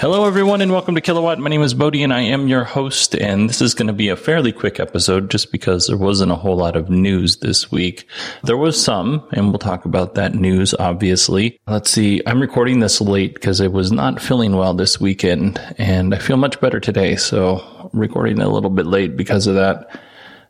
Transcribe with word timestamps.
Hello, 0.00 0.24
everyone, 0.24 0.62
and 0.62 0.72
welcome 0.72 0.94
to 0.94 1.02
Kilowatt. 1.02 1.38
My 1.40 1.50
name 1.50 1.60
is 1.60 1.74
Bodie, 1.74 2.02
and 2.02 2.10
I 2.10 2.22
am 2.22 2.48
your 2.48 2.64
host. 2.64 3.14
And 3.14 3.50
this 3.50 3.60
is 3.60 3.74
going 3.74 3.88
to 3.88 3.92
be 3.92 4.08
a 4.08 4.16
fairly 4.16 4.50
quick 4.50 4.80
episode 4.80 5.30
just 5.30 5.52
because 5.52 5.88
there 5.88 5.98
wasn't 5.98 6.32
a 6.32 6.36
whole 6.36 6.56
lot 6.56 6.74
of 6.74 6.88
news 6.88 7.36
this 7.36 7.70
week. 7.70 8.08
There 8.42 8.56
was 8.56 8.82
some, 8.82 9.22
and 9.32 9.50
we'll 9.50 9.58
talk 9.58 9.84
about 9.84 10.14
that 10.14 10.34
news, 10.34 10.72
obviously. 10.72 11.60
Let's 11.66 11.90
see. 11.90 12.22
I'm 12.26 12.40
recording 12.40 12.80
this 12.80 13.02
late 13.02 13.34
because 13.34 13.60
I 13.60 13.66
was 13.66 13.92
not 13.92 14.22
feeling 14.22 14.56
well 14.56 14.72
this 14.72 14.98
weekend, 14.98 15.60
and 15.76 16.14
I 16.14 16.18
feel 16.18 16.38
much 16.38 16.58
better 16.62 16.80
today. 16.80 17.16
So, 17.16 17.90
recording 17.92 18.40
a 18.40 18.48
little 18.48 18.70
bit 18.70 18.86
late 18.86 19.18
because 19.18 19.46
of 19.46 19.54
that. 19.56 20.00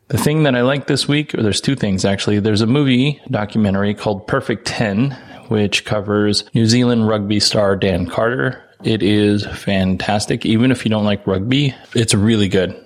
The 0.07 0.17
thing 0.17 0.43
that 0.43 0.55
I 0.55 0.61
like 0.61 0.87
this 0.87 1.09
week, 1.09 1.35
or 1.35 1.43
there's 1.43 1.59
two 1.59 1.75
things 1.75 2.05
actually. 2.05 2.39
There's 2.39 2.61
a 2.61 2.67
movie 2.67 3.19
documentary 3.29 3.95
called 3.95 4.27
Perfect 4.27 4.65
10, 4.67 5.11
which 5.49 5.83
covers 5.83 6.45
New 6.53 6.67
Zealand 6.67 7.09
rugby 7.09 7.41
star 7.41 7.75
Dan 7.75 8.07
Carter 8.07 8.63
it 8.83 9.03
is 9.03 9.45
fantastic. 9.45 10.45
Even 10.45 10.71
if 10.71 10.85
you 10.85 10.89
don't 10.89 11.05
like 11.05 11.25
rugby, 11.27 11.75
it's 11.93 12.13
a 12.13 12.17
really 12.17 12.47
good. 12.47 12.77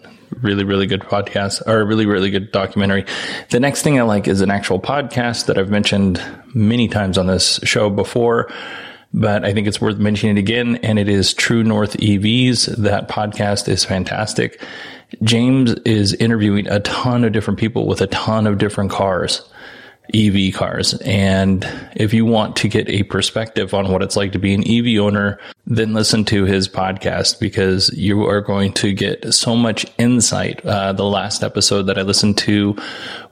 Really, 0.42 0.64
really 0.64 0.88
good 0.88 1.02
podcast 1.02 1.66
or 1.68 1.86
really, 1.86 2.06
really 2.06 2.30
good 2.30 2.52
documentary. 2.52 3.06
The 3.52 3.60
next 3.60 3.84
thing 3.84 4.00
I 4.00 4.02
like 4.02 4.28
is 4.28 4.42
an 4.42 4.50
actual 4.50 4.80
podcast 4.80 5.46
that 5.46 5.58
I've 5.58 5.70
mentioned 5.70 6.22
many 6.54 6.88
times 6.88 7.18
on 7.18 7.28
this 7.28 7.60
show 7.64 7.90
before, 7.90 8.52
but 9.14 9.46
I 9.46 9.54
think 9.54 9.68
it's 9.68 9.80
worth 9.80 9.98
mentioning 9.98 10.36
it 10.36 10.40
again. 10.40 10.78
And 10.78 11.00
it 11.00 11.08
is 11.08 11.34
True 11.34 11.64
North 11.64 11.96
EVs. 11.98 12.76
That 12.78 13.08
podcast 13.08 13.70
is 13.70 13.86
fantastic. 13.86 14.62
James 15.24 15.74
is 15.86 16.14
interviewing 16.16 16.68
a 16.68 16.80
ton 16.82 17.24
of 17.24 17.32
different 17.32 17.60
people 17.60 17.86
with 17.88 18.02
a 18.02 18.08
ton 18.08 18.48
of 18.48 18.58
different 18.58 18.92
cars. 18.92 19.48
EV 20.14 20.54
cars. 20.54 20.94
And 21.02 21.68
if 21.96 22.14
you 22.14 22.26
want 22.26 22.56
to 22.58 22.68
get 22.68 22.90
a 22.90 23.04
perspective 23.04 23.74
on 23.74 23.92
what 23.92 24.02
it's 24.02 24.16
like 24.16 24.32
to 24.34 24.40
be 24.40 24.54
an 24.54 24.64
EV 24.68 25.02
owner, 25.02 25.40
then 25.66 25.94
listen 25.94 26.26
to 26.26 26.46
his 26.46 26.70
podcast 26.70 27.40
because 27.40 27.90
you 27.98 28.26
are 28.26 28.42
going 28.42 28.74
to 28.74 28.94
get 28.94 29.34
so 29.34 29.56
much 29.56 29.86
insight. 29.98 30.64
Uh, 30.66 30.94
the 30.94 31.06
last 31.06 31.44
episode 31.44 31.84
that 31.84 31.98
I 31.98 32.04
listened 32.04 32.38
to 32.40 32.76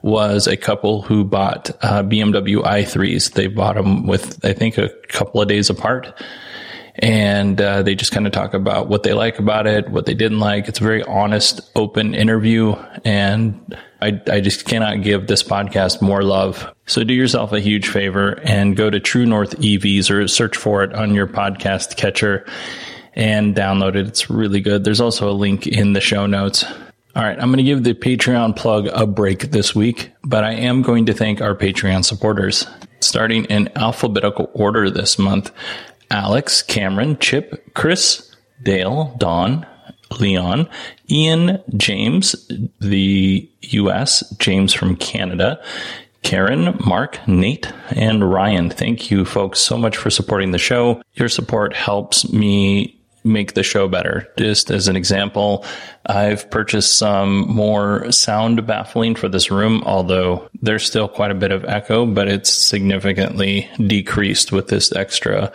was 0.02 0.46
a 0.46 0.56
couple 0.56 1.02
who 1.02 1.24
bought 1.24 1.70
uh, 1.82 2.02
BMW 2.02 2.62
i3s. 2.62 3.32
They 3.32 3.46
bought 3.46 3.76
them 3.76 4.06
with, 4.06 4.44
I 4.44 4.52
think, 4.52 4.78
a 4.78 4.88
couple 5.08 5.40
of 5.40 5.48
days 5.48 5.70
apart. 5.70 6.12
And 6.96 7.60
uh, 7.60 7.82
they 7.82 7.94
just 7.96 8.12
kind 8.12 8.26
of 8.26 8.32
talk 8.32 8.54
about 8.54 8.88
what 8.88 9.02
they 9.02 9.14
like 9.14 9.40
about 9.40 9.66
it, 9.66 9.88
what 9.88 10.06
they 10.06 10.14
didn't 10.14 10.38
like. 10.38 10.68
It's 10.68 10.80
a 10.80 10.84
very 10.84 11.02
honest, 11.02 11.60
open 11.74 12.14
interview. 12.14 12.74
And 13.04 13.76
I, 14.00 14.20
I 14.30 14.40
just 14.40 14.64
cannot 14.66 15.02
give 15.02 15.26
this 15.26 15.42
podcast 15.42 16.00
more 16.02 16.22
love. 16.22 16.72
So 16.86 17.02
do 17.02 17.14
yourself 17.14 17.52
a 17.52 17.60
huge 17.60 17.88
favor 17.88 18.38
and 18.44 18.76
go 18.76 18.90
to 18.90 19.00
True 19.00 19.26
North 19.26 19.58
EVs 19.58 20.10
or 20.10 20.28
search 20.28 20.56
for 20.56 20.84
it 20.84 20.94
on 20.94 21.14
your 21.14 21.26
podcast 21.26 21.96
catcher 21.96 22.46
and 23.14 23.54
download 23.56 23.96
it. 23.96 24.06
It's 24.06 24.30
really 24.30 24.60
good. 24.60 24.84
There's 24.84 25.00
also 25.00 25.30
a 25.30 25.32
link 25.32 25.66
in 25.66 25.94
the 25.94 26.00
show 26.00 26.26
notes. 26.26 26.64
All 27.16 27.22
right, 27.22 27.38
I'm 27.38 27.48
going 27.48 27.58
to 27.58 27.62
give 27.62 27.84
the 27.84 27.94
Patreon 27.94 28.56
plug 28.56 28.88
a 28.92 29.06
break 29.06 29.52
this 29.52 29.72
week, 29.72 30.10
but 30.24 30.42
I 30.42 30.52
am 30.52 30.82
going 30.82 31.06
to 31.06 31.14
thank 31.14 31.40
our 31.40 31.54
Patreon 31.54 32.04
supporters. 32.04 32.66
Starting 32.98 33.44
in 33.44 33.70
alphabetical 33.76 34.50
order 34.54 34.90
this 34.90 35.18
month 35.18 35.52
Alex, 36.10 36.62
Cameron, 36.62 37.18
Chip, 37.18 37.74
Chris, 37.74 38.34
Dale, 38.62 39.14
Don, 39.18 39.66
Leon, 40.20 40.68
Ian, 41.10 41.62
James, 41.76 42.50
the 42.80 43.48
US, 43.62 44.28
James 44.38 44.72
from 44.72 44.96
Canada, 44.96 45.62
Karen, 46.22 46.76
Mark, 46.86 47.26
Nate, 47.28 47.70
and 47.90 48.30
Ryan. 48.30 48.70
Thank 48.70 49.10
you 49.10 49.24
folks 49.24 49.60
so 49.60 49.76
much 49.76 49.96
for 49.96 50.10
supporting 50.10 50.52
the 50.52 50.58
show. 50.58 51.02
Your 51.14 51.28
support 51.28 51.74
helps 51.74 52.30
me 52.32 52.98
make 53.24 53.54
the 53.54 53.62
show 53.62 53.88
better. 53.88 54.28
Just 54.38 54.70
as 54.70 54.88
an 54.88 54.96
example, 54.96 55.64
I've 56.06 56.50
purchased 56.50 56.98
some 56.98 57.48
more 57.48 58.12
sound 58.12 58.66
baffling 58.66 59.14
for 59.14 59.28
this 59.28 59.50
room, 59.50 59.82
although 59.86 60.48
there's 60.60 60.84
still 60.84 61.08
quite 61.08 61.30
a 61.30 61.34
bit 61.34 61.50
of 61.50 61.64
echo, 61.64 62.04
but 62.04 62.28
it's 62.28 62.52
significantly 62.52 63.68
decreased 63.78 64.52
with 64.52 64.68
this 64.68 64.92
extra 64.92 65.50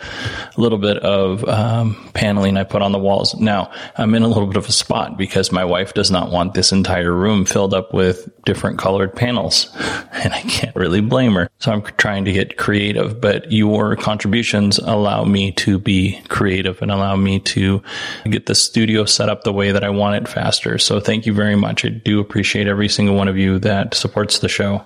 little 0.56 0.78
bit 0.78 0.96
of 0.98 1.44
um, 1.48 2.10
paneling 2.14 2.56
I 2.56 2.64
put 2.64 2.82
on 2.82 2.90
the 2.92 2.98
walls. 2.98 3.34
Now, 3.36 3.70
I'm 3.96 4.14
in 4.14 4.22
a 4.22 4.28
little 4.28 4.46
bit 4.46 4.56
of 4.56 4.68
a 4.68 4.72
spot 4.72 5.16
because 5.16 5.52
my 5.52 5.64
wife 5.64 5.94
does 5.94 6.10
not 6.10 6.30
want 6.30 6.54
this 6.54 6.72
entire 6.72 7.12
room 7.12 7.44
filled 7.44 7.72
up 7.72 7.94
with 7.94 8.28
different 8.44 8.78
colored 8.78 9.14
panels, 9.14 9.68
and 10.12 10.32
I 10.32 10.42
can't 10.42 10.74
really 10.74 11.00
blame 11.00 11.34
her. 11.34 11.48
So 11.60 11.70
I'm 11.70 11.82
trying 11.82 12.24
to 12.24 12.32
get 12.32 12.56
creative, 12.56 13.20
but 13.20 13.52
your 13.52 13.94
contributions 13.94 14.78
allow 14.78 15.24
me 15.24 15.52
to 15.52 15.78
be 15.78 16.20
creative 16.28 16.82
and 16.82 16.90
allow 16.90 17.14
me 17.14 17.38
to 17.40 17.82
get 18.24 18.46
the 18.46 18.54
studio 18.54 19.04
set 19.04 19.28
up 19.28 19.44
the 19.44 19.52
way 19.52 19.70
that 19.70 19.84
I 19.84 19.90
want 19.90 20.16
it 20.16 20.28
faster. 20.40 20.78
So 20.78 21.00
thank 21.00 21.26
you 21.26 21.34
very 21.34 21.56
much. 21.56 21.84
I 21.84 21.90
do 21.90 22.18
appreciate 22.18 22.66
every 22.66 22.88
single 22.88 23.14
one 23.14 23.28
of 23.28 23.36
you 23.36 23.58
that 23.58 23.92
supports 23.92 24.38
the 24.38 24.48
show. 24.48 24.84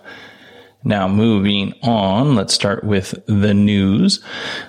Now, 0.86 1.06
moving 1.08 1.72
on, 1.82 2.34
let's 2.34 2.52
start 2.52 2.82
with 2.82 3.14
the 3.26 3.54
news. 3.54 4.22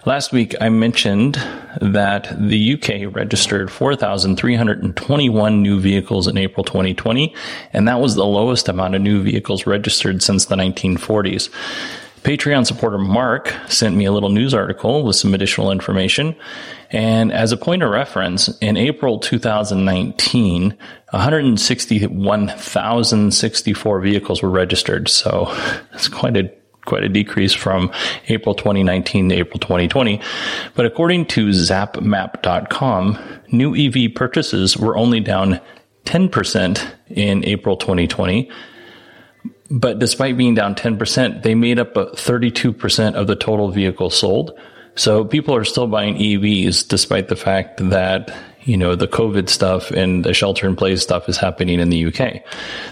Last 0.05 0.31
week, 0.31 0.55
I 0.61 0.69
mentioned 0.69 1.35
that 1.81 2.33
the 2.39 2.73
UK 2.75 3.13
registered 3.13 3.69
4,321 3.71 5.61
new 5.61 5.79
vehicles 5.79 6.27
in 6.27 6.37
April 6.37 6.63
2020, 6.63 7.35
and 7.73 7.87
that 7.87 7.99
was 7.99 8.15
the 8.15 8.25
lowest 8.25 8.69
amount 8.69 8.95
of 8.95 9.01
new 9.01 9.23
vehicles 9.23 9.65
registered 9.65 10.21
since 10.21 10.45
the 10.45 10.55
1940s. 10.55 11.49
Patreon 12.25 12.65
supporter 12.65 12.97
Mark 12.97 13.53
sent 13.67 13.95
me 13.95 14.05
a 14.05 14.11
little 14.11 14.29
news 14.29 14.55
article 14.55 15.03
with 15.03 15.15
some 15.15 15.35
additional 15.35 15.71
information. 15.71 16.35
And 16.89 17.31
as 17.31 17.51
a 17.51 17.57
point 17.57 17.83
of 17.83 17.91
reference, 17.91 18.47
in 18.61 18.77
April 18.77 19.19
2019, 19.19 20.75
161,064 21.11 24.01
vehicles 24.01 24.41
were 24.41 24.49
registered. 24.49 25.07
So 25.07 25.53
it's 25.93 26.07
quite 26.07 26.35
a 26.35 26.51
quite 26.85 27.03
a 27.03 27.09
decrease 27.09 27.53
from 27.53 27.91
April 28.27 28.55
2019 28.55 29.29
to 29.29 29.35
April 29.35 29.59
2020. 29.59 30.19
But 30.73 30.87
according 30.87 31.27
to 31.27 31.49
zapmap.com, 31.49 33.19
new 33.51 33.75
EV 33.75 34.15
purchases 34.15 34.75
were 34.77 34.97
only 34.97 35.19
down 35.19 35.61
10% 36.05 36.91
in 37.09 37.45
April 37.45 37.77
2020 37.77 38.49
but 39.69 39.99
despite 39.99 40.37
being 40.37 40.55
down 40.55 40.75
10%, 40.75 41.43
they 41.43 41.55
made 41.55 41.79
up 41.79 41.95
32% 41.95 43.13
of 43.15 43.27
the 43.27 43.35
total 43.35 43.71
vehicles 43.71 44.17
sold. 44.17 44.57
So 44.95 45.25
people 45.25 45.55
are 45.55 45.65
still 45.65 45.87
buying 45.87 46.15
EVs 46.15 46.87
despite 46.87 47.27
the 47.27 47.35
fact 47.35 47.77
that, 47.89 48.35
you 48.63 48.77
know, 48.77 48.95
the 48.95 49.07
COVID 49.07 49.49
stuff 49.49 49.91
and 49.91 50.23
the 50.23 50.33
shelter 50.33 50.67
in 50.67 50.75
place 50.75 51.01
stuff 51.01 51.27
is 51.27 51.37
happening 51.37 51.79
in 51.79 51.89
the 51.89 52.05
UK. 52.05 52.43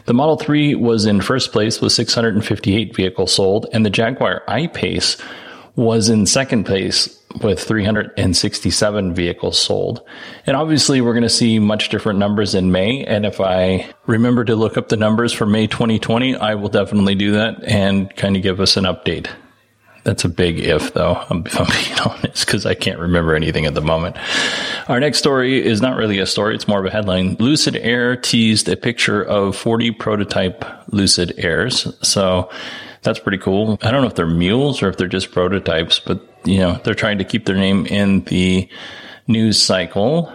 The 0.05 0.13
Model 0.13 0.35
3 0.35 0.75
was 0.75 1.05
in 1.05 1.21
first 1.21 1.51
place 1.51 1.79
with 1.79 1.93
658 1.93 2.95
vehicles 2.95 3.33
sold 3.33 3.67
and 3.71 3.85
the 3.85 3.89
Jaguar 3.89 4.43
I-Pace 4.47 5.17
was 5.75 6.09
in 6.09 6.25
second 6.25 6.65
place 6.65 7.07
with 7.41 7.59
367 7.61 9.13
vehicles 9.13 9.59
sold. 9.59 10.01
And 10.45 10.55
obviously, 10.55 11.01
we're 11.01 11.13
going 11.13 11.23
to 11.23 11.29
see 11.29 11.59
much 11.59 11.89
different 11.89 12.19
numbers 12.19 12.55
in 12.55 12.71
May. 12.71 13.03
And 13.03 13.25
if 13.25 13.39
I 13.41 13.91
remember 14.05 14.45
to 14.45 14.55
look 14.55 14.77
up 14.77 14.89
the 14.89 14.97
numbers 14.97 15.33
for 15.33 15.45
May 15.45 15.67
2020, 15.67 16.35
I 16.35 16.55
will 16.55 16.69
definitely 16.69 17.15
do 17.15 17.31
that 17.33 17.63
and 17.63 18.13
kind 18.15 18.35
of 18.35 18.43
give 18.43 18.59
us 18.59 18.77
an 18.77 18.83
update. 18.85 19.29
That's 20.03 20.25
a 20.25 20.29
big 20.29 20.59
if, 20.59 20.93
though, 20.93 21.15
I'm, 21.29 21.45
I'm 21.53 21.65
being 21.71 21.99
honest, 22.05 22.45
because 22.45 22.65
I 22.65 22.73
can't 22.73 22.99
remember 22.99 23.35
anything 23.35 23.65
at 23.65 23.73
the 23.73 23.81
moment. 23.81 24.17
Our 24.89 24.99
next 24.99 25.19
story 25.19 25.65
is 25.65 25.81
not 25.81 25.95
really 25.95 26.19
a 26.19 26.25
story, 26.25 26.55
it's 26.55 26.67
more 26.67 26.79
of 26.79 26.85
a 26.85 26.89
headline. 26.89 27.37
Lucid 27.39 27.77
Air 27.77 28.17
teased 28.17 28.67
a 28.67 28.75
picture 28.75 29.23
of 29.23 29.55
40 29.55 29.91
prototype 29.91 30.65
Lucid 30.91 31.33
Airs. 31.37 31.87
So 32.05 32.49
that's 33.01 33.19
pretty 33.19 33.37
cool. 33.37 33.77
I 33.81 33.91
don't 33.91 34.01
know 34.01 34.07
if 34.07 34.15
they're 34.15 34.27
mules 34.27 34.83
or 34.83 34.89
if 34.89 34.97
they're 34.97 35.07
just 35.07 35.31
prototypes, 35.31 35.99
but, 35.99 36.21
you 36.45 36.59
know, 36.59 36.79
they're 36.83 36.95
trying 36.95 37.17
to 37.17 37.23
keep 37.23 37.45
their 37.45 37.55
name 37.55 37.85
in 37.87 38.23
the 38.25 38.67
news 39.27 39.61
cycle. 39.61 40.33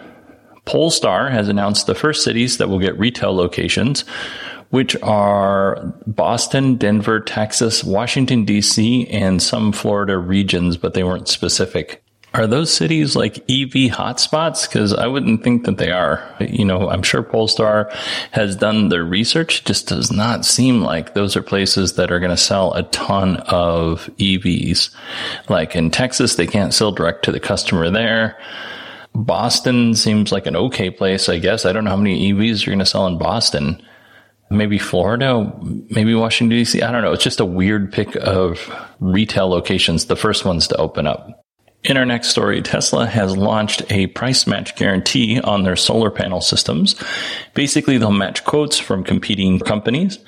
Polestar 0.64 1.30
has 1.30 1.48
announced 1.48 1.86
the 1.86 1.94
first 1.94 2.22
cities 2.24 2.58
that 2.58 2.68
will 2.68 2.78
get 2.78 2.98
retail 2.98 3.34
locations 3.34 4.04
which 4.70 4.94
are 5.02 5.94
Boston, 6.06 6.76
Denver, 6.76 7.20
Texas, 7.20 7.82
Washington, 7.82 8.44
D.C., 8.44 9.06
and 9.08 9.42
some 9.42 9.72
Florida 9.72 10.18
regions, 10.18 10.76
but 10.76 10.94
they 10.94 11.02
weren't 11.02 11.28
specific. 11.28 12.02
Are 12.34 12.46
those 12.46 12.72
cities 12.72 13.16
like 13.16 13.38
EV 13.38 13.90
hotspots? 13.90 14.68
Because 14.68 14.92
I 14.92 15.06
wouldn't 15.06 15.42
think 15.42 15.64
that 15.64 15.78
they 15.78 15.90
are. 15.90 16.22
You 16.40 16.64
know, 16.64 16.90
I'm 16.90 17.02
sure 17.02 17.22
Polestar 17.22 17.90
has 18.32 18.54
done 18.54 18.90
their 18.90 19.04
research. 19.04 19.64
Just 19.64 19.88
does 19.88 20.12
not 20.12 20.44
seem 20.44 20.82
like 20.82 21.14
those 21.14 21.36
are 21.36 21.42
places 21.42 21.94
that 21.94 22.12
are 22.12 22.20
going 22.20 22.30
to 22.30 22.36
sell 22.36 22.74
a 22.74 22.82
ton 22.84 23.38
of 23.38 24.10
EVs. 24.18 24.94
Like 25.48 25.74
in 25.74 25.90
Texas, 25.90 26.36
they 26.36 26.46
can't 26.46 26.74
sell 26.74 26.92
direct 26.92 27.24
to 27.24 27.32
the 27.32 27.40
customer 27.40 27.90
there. 27.90 28.38
Boston 29.14 29.94
seems 29.94 30.30
like 30.30 30.46
an 30.46 30.54
okay 30.54 30.90
place, 30.90 31.28
I 31.28 31.38
guess. 31.38 31.64
I 31.64 31.72
don't 31.72 31.84
know 31.84 31.90
how 31.90 31.96
many 31.96 32.32
EVs 32.32 32.64
you're 32.64 32.72
going 32.72 32.78
to 32.80 32.86
sell 32.86 33.06
in 33.06 33.18
Boston 33.18 33.82
maybe 34.50 34.78
Florida, 34.78 35.52
maybe 35.90 36.14
Washington, 36.14 36.56
D.C. 36.56 36.80
I 36.82 36.90
don't 36.90 37.02
know. 37.02 37.12
It's 37.12 37.24
just 37.24 37.40
a 37.40 37.44
weird 37.44 37.92
pick 37.92 38.16
of 38.16 38.74
retail 38.98 39.48
locations, 39.48 40.06
the 40.06 40.16
first 40.16 40.44
ones 40.46 40.68
to 40.68 40.76
open 40.76 41.06
up. 41.06 41.44
In 41.84 41.96
our 41.96 42.04
next 42.04 42.28
story, 42.28 42.60
Tesla 42.60 43.06
has 43.06 43.36
launched 43.36 43.90
a 43.90 44.08
price 44.08 44.46
match 44.46 44.74
guarantee 44.74 45.40
on 45.40 45.62
their 45.62 45.76
solar 45.76 46.10
panel 46.10 46.40
systems. 46.40 46.96
Basically, 47.54 47.98
they'll 47.98 48.10
match 48.10 48.44
quotes 48.44 48.78
from 48.78 49.04
competing 49.04 49.60
companies. 49.60 50.18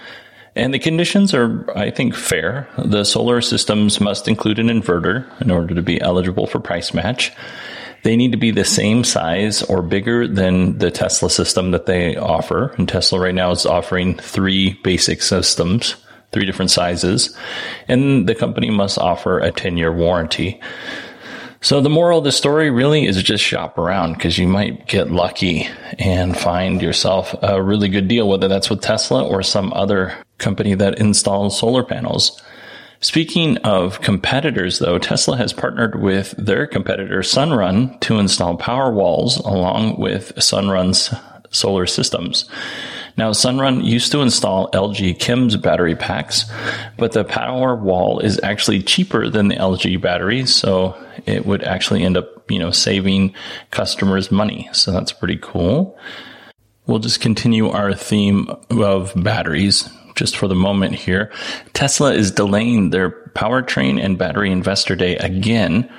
And 0.55 0.73
the 0.73 0.79
conditions 0.79 1.35
are, 1.35 1.71
I 1.77 1.91
think, 1.91 2.15
fair. 2.15 2.69
The 2.79 3.05
solar 3.05 3.41
systems 3.41 4.01
must 4.01 4.29
include 4.29 4.59
an 4.59 4.69
inverter 4.69 5.27
in 5.41 5.51
order 5.51 5.75
to 5.75 5.83
be 5.83 6.01
eligible 6.01 6.47
for 6.47 6.61
price 6.61 6.95
match. 6.95 7.33
They 8.03 8.17
need 8.17 8.33
to 8.33 8.39
be 8.39 8.51
the 8.51 8.65
same 8.65 9.05
size 9.05 9.63
or 9.63 9.83
bigger 9.83 10.27
than 10.27 10.79
the 10.79 10.91
Tesla 10.91 11.31
system 11.31 11.73
that 11.73 11.87
they 11.87 12.17
offer. 12.17 12.75
And 12.79 12.89
Tesla 12.89 13.21
right 13.21 13.35
now 13.35 13.51
is 13.51 13.67
offering 13.67 14.17
three 14.17 14.75
basic 14.83 15.21
systems, 15.21 15.97
three 16.33 16.47
different 16.47 16.71
sizes. 16.71 17.37
And 17.89 18.29
the 18.29 18.35
company 18.35 18.71
must 18.71 18.99
offer 18.99 19.39
a 19.39 19.53
10 19.53 19.77
year 19.77 19.93
warranty. 19.93 20.61
So 21.63 21.83
the 21.83 21.91
moral 21.91 22.19
of 22.19 22.25
the 22.25 22.33
story 22.33 22.71
really 22.71 23.05
is 23.05 23.23
just 23.23 23.45
shop 23.45 23.77
around 23.77 24.15
because 24.15 24.39
you 24.39 24.49
might 24.49 24.87
get 24.87 25.11
lucky 25.11 25.69
and 25.99 26.37
find 26.37 26.81
yourself 26.81 27.35
a 27.43 27.63
really 27.63 27.91
good 27.91 28.09
deal, 28.09 28.27
whether 28.27 28.49
that's 28.49 28.71
with 28.71 28.81
Tesla 28.81 29.27
or 29.27 29.43
some 29.43 29.71
other 29.75 30.17
company 30.39 30.75
that 30.75 30.99
installs 30.99 31.59
solar 31.59 31.85
panels. 31.85 32.43
Speaking 33.01 33.59
of 33.59 34.01
competitors, 34.01 34.79
though, 34.79 34.99
Tesla 34.99 35.37
has 35.37 35.53
partnered 35.53 36.01
with 36.01 36.35
their 36.39 36.67
competitor 36.67 37.21
Sunrun 37.21 38.01
to 38.01 38.19
install 38.19 38.57
power 38.57 38.91
walls 38.91 39.37
along 39.39 40.01
with 40.01 40.35
Sunrun's 40.37 41.13
solar 41.51 41.87
systems. 41.87 42.49
Now, 43.21 43.33
Sunrun 43.33 43.85
used 43.85 44.13
to 44.13 44.23
install 44.23 44.71
LG 44.71 45.21
Chem's 45.21 45.55
battery 45.55 45.95
packs, 45.95 46.51
but 46.97 47.13
the 47.13 47.23
power 47.23 47.77
wall 47.77 48.19
is 48.21 48.41
actually 48.43 48.83
cheaper 48.83 49.29
than 49.29 49.49
the 49.49 49.57
LG 49.57 50.01
battery, 50.01 50.47
so 50.47 50.97
it 51.27 51.45
would 51.45 51.63
actually 51.63 52.03
end 52.03 52.17
up, 52.17 52.51
you 52.51 52.59
know, 52.59 52.71
saving 52.71 53.35
customers 53.73 54.33
money. 54.33 54.71
So 54.73 54.91
that's 54.91 55.13
pretty 55.13 55.37
cool. 55.37 55.99
We'll 56.87 56.99
just 56.99 57.21
continue 57.21 57.69
our 57.69 57.93
theme 57.93 58.49
of 58.71 59.13
batteries 59.15 59.87
just 60.15 60.35
for 60.39 60.49
the 60.49 60.55
moment 60.55 60.95
here. 60.95 61.31
Tesla 61.75 62.15
is 62.15 62.31
delaying 62.31 62.89
their 62.89 63.11
powertrain 63.35 64.03
and 64.03 64.17
battery 64.17 64.51
investor 64.51 64.97
day 64.97 65.17
again. 65.19 65.93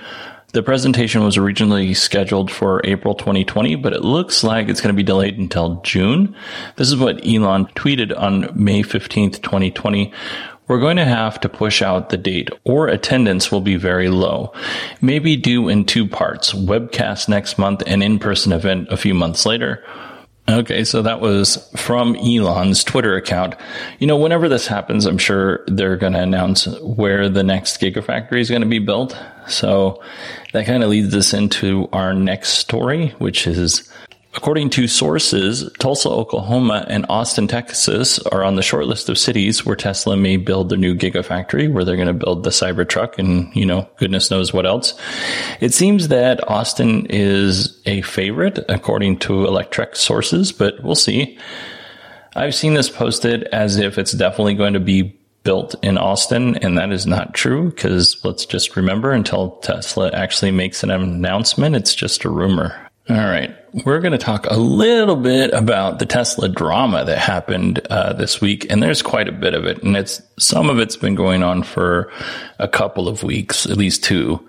The 0.53 0.61
presentation 0.61 1.23
was 1.23 1.37
originally 1.37 1.93
scheduled 1.93 2.51
for 2.51 2.81
April 2.83 3.15
2020, 3.15 3.75
but 3.75 3.93
it 3.93 4.03
looks 4.03 4.43
like 4.43 4.67
it's 4.67 4.81
going 4.81 4.93
to 4.93 4.97
be 4.97 5.01
delayed 5.01 5.37
until 5.37 5.79
June. 5.81 6.35
This 6.75 6.89
is 6.89 6.97
what 6.97 7.25
Elon 7.25 7.67
tweeted 7.67 8.17
on 8.19 8.49
May 8.53 8.83
15th, 8.83 9.41
2020. 9.41 10.11
We're 10.67 10.79
going 10.81 10.97
to 10.97 11.05
have 11.05 11.39
to 11.41 11.49
push 11.49 11.81
out 11.81 12.09
the 12.09 12.17
date 12.17 12.49
or 12.65 12.89
attendance 12.89 13.49
will 13.49 13.61
be 13.61 13.77
very 13.77 14.09
low. 14.09 14.51
Maybe 14.99 15.37
due 15.37 15.69
in 15.69 15.85
two 15.85 16.05
parts, 16.05 16.51
webcast 16.51 17.29
next 17.29 17.57
month 17.57 17.81
and 17.87 18.03
in-person 18.03 18.51
event 18.51 18.89
a 18.89 18.97
few 18.97 19.13
months 19.13 19.45
later. 19.45 19.81
Okay, 20.51 20.83
so 20.83 21.01
that 21.01 21.21
was 21.21 21.55
from 21.77 22.15
Elon's 22.17 22.83
Twitter 22.83 23.15
account. 23.15 23.55
You 23.99 24.07
know, 24.07 24.17
whenever 24.17 24.49
this 24.49 24.67
happens, 24.67 25.05
I'm 25.05 25.17
sure 25.17 25.63
they're 25.67 25.95
going 25.95 26.11
to 26.11 26.21
announce 26.21 26.67
where 26.81 27.29
the 27.29 27.43
next 27.43 27.79
Gigafactory 27.79 28.41
is 28.41 28.49
going 28.49 28.61
to 28.61 28.67
be 28.67 28.79
built. 28.79 29.17
So 29.47 30.03
that 30.51 30.65
kind 30.65 30.83
of 30.83 30.89
leads 30.89 31.15
us 31.15 31.33
into 31.33 31.87
our 31.93 32.13
next 32.13 32.49
story, 32.49 33.09
which 33.19 33.47
is 33.47 33.89
According 34.33 34.69
to 34.71 34.87
sources, 34.87 35.69
Tulsa, 35.79 36.09
Oklahoma 36.09 36.85
and 36.87 37.05
Austin, 37.09 37.49
Texas 37.49 38.17
are 38.19 38.45
on 38.45 38.55
the 38.55 38.61
short 38.61 38.87
list 38.87 39.09
of 39.09 39.17
cities 39.17 39.65
where 39.65 39.75
Tesla 39.75 40.15
may 40.15 40.37
build 40.37 40.69
their 40.69 40.77
new 40.77 40.95
gigafactory 40.95 41.71
where 41.71 41.83
they're 41.83 41.97
going 41.97 42.07
to 42.07 42.13
build 42.13 42.43
the 42.43 42.49
Cybertruck 42.49 43.17
and, 43.17 43.53
you 43.53 43.65
know, 43.65 43.89
goodness 43.97 44.31
knows 44.31 44.53
what 44.53 44.65
else. 44.65 44.93
It 45.59 45.73
seems 45.73 46.07
that 46.07 46.47
Austin 46.49 47.07
is 47.09 47.81
a 47.85 48.01
favorite 48.03 48.59
according 48.69 49.19
to 49.19 49.33
Electrek 49.33 49.97
sources, 49.97 50.53
but 50.53 50.81
we'll 50.81 50.95
see. 50.95 51.37
I've 52.33 52.55
seen 52.55 52.73
this 52.73 52.89
posted 52.89 53.43
as 53.45 53.75
if 53.75 53.97
it's 53.97 54.13
definitely 54.13 54.55
going 54.55 54.73
to 54.73 54.79
be 54.79 55.19
built 55.43 55.75
in 55.83 55.97
Austin, 55.97 56.55
and 56.57 56.77
that 56.77 56.93
is 56.93 57.05
not 57.05 57.33
true 57.33 57.71
because 57.71 58.23
let's 58.23 58.45
just 58.45 58.77
remember 58.77 59.11
until 59.11 59.57
Tesla 59.57 60.09
actually 60.11 60.51
makes 60.51 60.83
an 60.83 60.91
announcement, 60.91 61.75
it's 61.75 61.95
just 61.95 62.23
a 62.23 62.29
rumor. 62.29 62.90
All 63.11 63.17
right. 63.17 63.53
We're 63.85 63.99
going 63.99 64.13
to 64.13 64.17
talk 64.17 64.45
a 64.49 64.55
little 64.55 65.17
bit 65.17 65.53
about 65.53 65.99
the 65.99 66.05
Tesla 66.05 66.47
drama 66.47 67.03
that 67.03 67.17
happened 67.17 67.85
uh, 67.89 68.13
this 68.13 68.39
week, 68.39 68.71
and 68.71 68.81
there's 68.81 69.01
quite 69.01 69.27
a 69.27 69.33
bit 69.33 69.53
of 69.53 69.65
it, 69.65 69.83
and 69.83 69.97
it's 69.97 70.21
some 70.39 70.69
of 70.69 70.79
it's 70.79 70.95
been 70.95 71.15
going 71.15 71.43
on 71.43 71.63
for 71.63 72.09
a 72.57 72.69
couple 72.69 73.09
of 73.09 73.21
weeks, 73.21 73.65
at 73.65 73.75
least 73.75 74.05
two. 74.05 74.47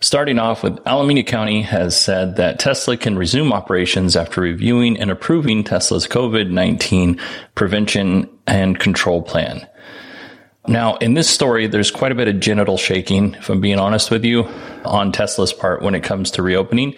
Starting 0.00 0.38
off 0.38 0.62
with 0.62 0.78
Alameda 0.86 1.22
County 1.22 1.62
has 1.62 1.98
said 1.98 2.36
that 2.36 2.58
Tesla 2.58 2.98
can 2.98 3.16
resume 3.16 3.50
operations 3.50 4.14
after 4.14 4.42
reviewing 4.42 5.00
and 5.00 5.10
approving 5.10 5.64
Tesla's 5.64 6.06
COVID-19 6.06 7.18
prevention 7.54 8.28
and 8.46 8.78
control 8.78 9.22
plan. 9.22 9.66
Now, 10.68 10.96
in 10.96 11.14
this 11.14 11.28
story, 11.28 11.66
there's 11.66 11.90
quite 11.90 12.12
a 12.12 12.14
bit 12.14 12.28
of 12.28 12.38
genital 12.38 12.76
shaking, 12.76 13.34
if 13.34 13.48
I'm 13.48 13.60
being 13.60 13.78
honest 13.78 14.10
with 14.10 14.24
you, 14.24 14.44
on 14.84 15.10
Tesla's 15.10 15.52
part 15.52 15.82
when 15.82 15.94
it 15.94 16.02
comes 16.02 16.30
to 16.32 16.42
reopening. 16.42 16.94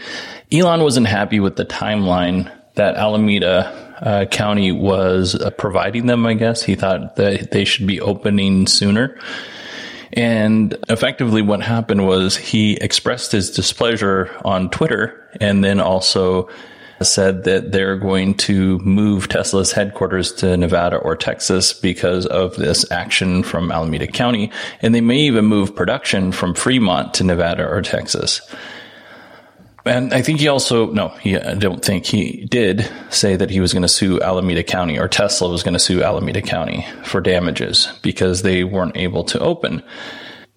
Elon 0.51 0.83
wasn't 0.83 1.07
happy 1.07 1.41
with 1.41 1.57
the 1.57 1.65
timeline 1.65 2.53
that 2.75 2.97
Alameda 2.97 3.93
uh, 4.03 4.25
County 4.27 4.73
was 4.73 5.37
uh, 5.37 5.51
providing 5.51 6.07
them, 6.07 6.27
I 6.27 6.35
guess. 6.35 6.63
He 6.63 6.75
thought 6.75 7.17
that 7.17 7.53
they 7.53 7.65
should 7.65 7.87
be 7.87 8.01
opening 8.01 8.67
sooner. 8.67 9.19
And 10.13 10.77
effectively 10.89 11.41
what 11.41 11.63
happened 11.63 12.07
was 12.07 12.37
he 12.37 12.75
expressed 12.75 13.33
his 13.33 13.51
displeasure 13.51 14.31
on 14.45 14.71
Twitter 14.71 15.31
and 15.41 15.65
then 15.65 15.81
also 15.81 16.51
said 17.05 17.45
that 17.45 17.73
they're 17.73 17.97
going 17.97 18.35
to 18.35 18.79
move 18.81 19.29
Tesla's 19.29 19.73
headquarters 19.73 20.33
to 20.35 20.57
Nevada 20.57 20.97
or 20.97 21.17
Texas 21.17 21.73
because 21.73 22.27
of 22.27 22.57
this 22.57 22.91
action 22.91 23.43
from 23.43 23.71
Alameda 23.73 24.07
County. 24.07 24.51
And 24.81 24.95
they 24.95 25.01
may 25.01 25.19
even 25.19 25.47
move 25.47 25.75
production 25.75 26.33
from 26.33 26.55
Fremont 26.55 27.15
to 27.15 27.25
Nevada 27.25 27.67
or 27.69 27.83
Texas. 27.83 28.41
And 29.85 30.15
I 30.15 30.23
think 30.23 30.39
he 30.39 30.49
also, 30.49 30.93
no, 30.93 31.09
he, 31.09 31.37
I 31.37 31.55
don't 31.55 31.85
think 31.85 32.07
he 32.07 32.47
did 32.47 32.89
say 33.11 33.35
that 33.35 33.51
he 33.51 33.61
was 33.61 33.73
going 33.73 33.83
to 33.83 33.89
sue 33.89 34.21
Alameda 34.21 34.63
County 34.63 34.99
or 34.99 35.09
Tesla 35.09 35.49
was 35.49 35.65
going 35.65 35.75
to 35.75 35.81
sue 35.81 36.03
Alameda 36.03 36.41
County 36.41 36.87
for 37.05 37.21
damages 37.21 37.89
because 38.03 38.43
they 38.43 38.63
weren't 38.63 38.97
able 38.97 39.25
to 39.25 39.41
open. 39.41 39.83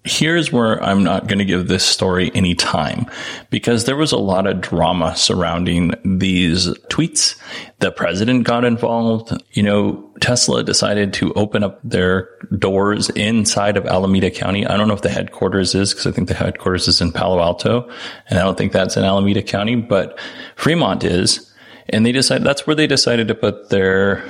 Here's 0.06 0.52
where 0.52 0.80
I'm 0.84 1.02
not 1.02 1.26
going 1.26 1.40
to 1.40 1.44
give 1.44 1.66
this 1.66 1.84
story 1.84 2.30
any 2.32 2.54
time 2.54 3.06
because 3.50 3.86
there 3.86 3.96
was 3.96 4.12
a 4.12 4.18
lot 4.18 4.46
of 4.46 4.60
drama 4.60 5.16
surrounding 5.16 5.94
these 6.04 6.68
tweets. 6.90 7.36
The 7.80 7.90
president 7.90 8.44
got 8.44 8.64
involved. 8.64 9.32
You 9.50 9.64
know, 9.64 10.12
Tesla 10.20 10.62
decided 10.62 11.12
to 11.14 11.32
open 11.34 11.64
up 11.64 11.80
their 11.82 12.28
doors 12.56 13.10
inside 13.10 13.76
of 13.76 13.84
Alameda 13.84 14.30
County. 14.30 14.64
I 14.64 14.76
don't 14.76 14.86
know 14.86 14.94
if 14.94 15.02
the 15.02 15.08
headquarters 15.08 15.74
is 15.74 15.92
because 15.92 16.06
I 16.06 16.12
think 16.12 16.28
the 16.28 16.34
headquarters 16.34 16.86
is 16.86 17.00
in 17.00 17.10
Palo 17.10 17.40
Alto 17.40 17.90
and 18.30 18.38
I 18.38 18.44
don't 18.44 18.56
think 18.56 18.70
that's 18.70 18.96
in 18.96 19.02
Alameda 19.02 19.42
County, 19.42 19.74
but 19.74 20.20
Fremont 20.54 21.02
is. 21.02 21.52
And 21.88 22.06
they 22.06 22.12
decided 22.12 22.46
that's 22.46 22.64
where 22.64 22.76
they 22.76 22.86
decided 22.86 23.26
to 23.26 23.34
put 23.34 23.70
their 23.70 24.24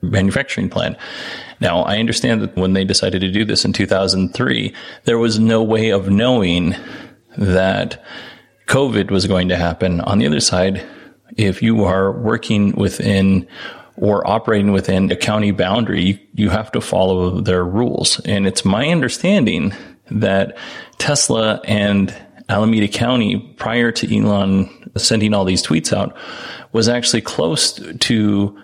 manufacturing 0.00 0.70
plant. 0.70 0.96
Now, 1.60 1.82
I 1.82 1.98
understand 1.98 2.42
that 2.42 2.56
when 2.56 2.72
they 2.72 2.84
decided 2.84 3.20
to 3.20 3.30
do 3.30 3.44
this 3.44 3.64
in 3.64 3.72
2003, 3.72 4.74
there 5.04 5.18
was 5.18 5.38
no 5.38 5.62
way 5.62 5.90
of 5.90 6.08
knowing 6.08 6.74
that 7.36 8.04
COVID 8.66 9.10
was 9.10 9.26
going 9.26 9.48
to 9.48 9.56
happen. 9.56 10.00
On 10.02 10.18
the 10.18 10.26
other 10.26 10.40
side, 10.40 10.86
if 11.36 11.62
you 11.62 11.84
are 11.84 12.12
working 12.12 12.72
within 12.72 13.46
or 13.96 14.24
operating 14.28 14.70
within 14.70 15.10
a 15.10 15.16
county 15.16 15.50
boundary, 15.50 16.24
you 16.34 16.50
have 16.50 16.70
to 16.72 16.80
follow 16.80 17.40
their 17.40 17.64
rules. 17.64 18.20
And 18.20 18.46
it's 18.46 18.64
my 18.64 18.88
understanding 18.88 19.74
that 20.10 20.56
Tesla 20.98 21.60
and 21.64 22.14
Alameda 22.48 22.88
County, 22.88 23.38
prior 23.56 23.90
to 23.92 24.16
Elon 24.16 24.70
sending 24.96 25.34
all 25.34 25.44
these 25.44 25.62
tweets 25.62 25.92
out, 25.92 26.16
was 26.72 26.88
actually 26.88 27.20
close 27.20 27.72
to 27.72 28.62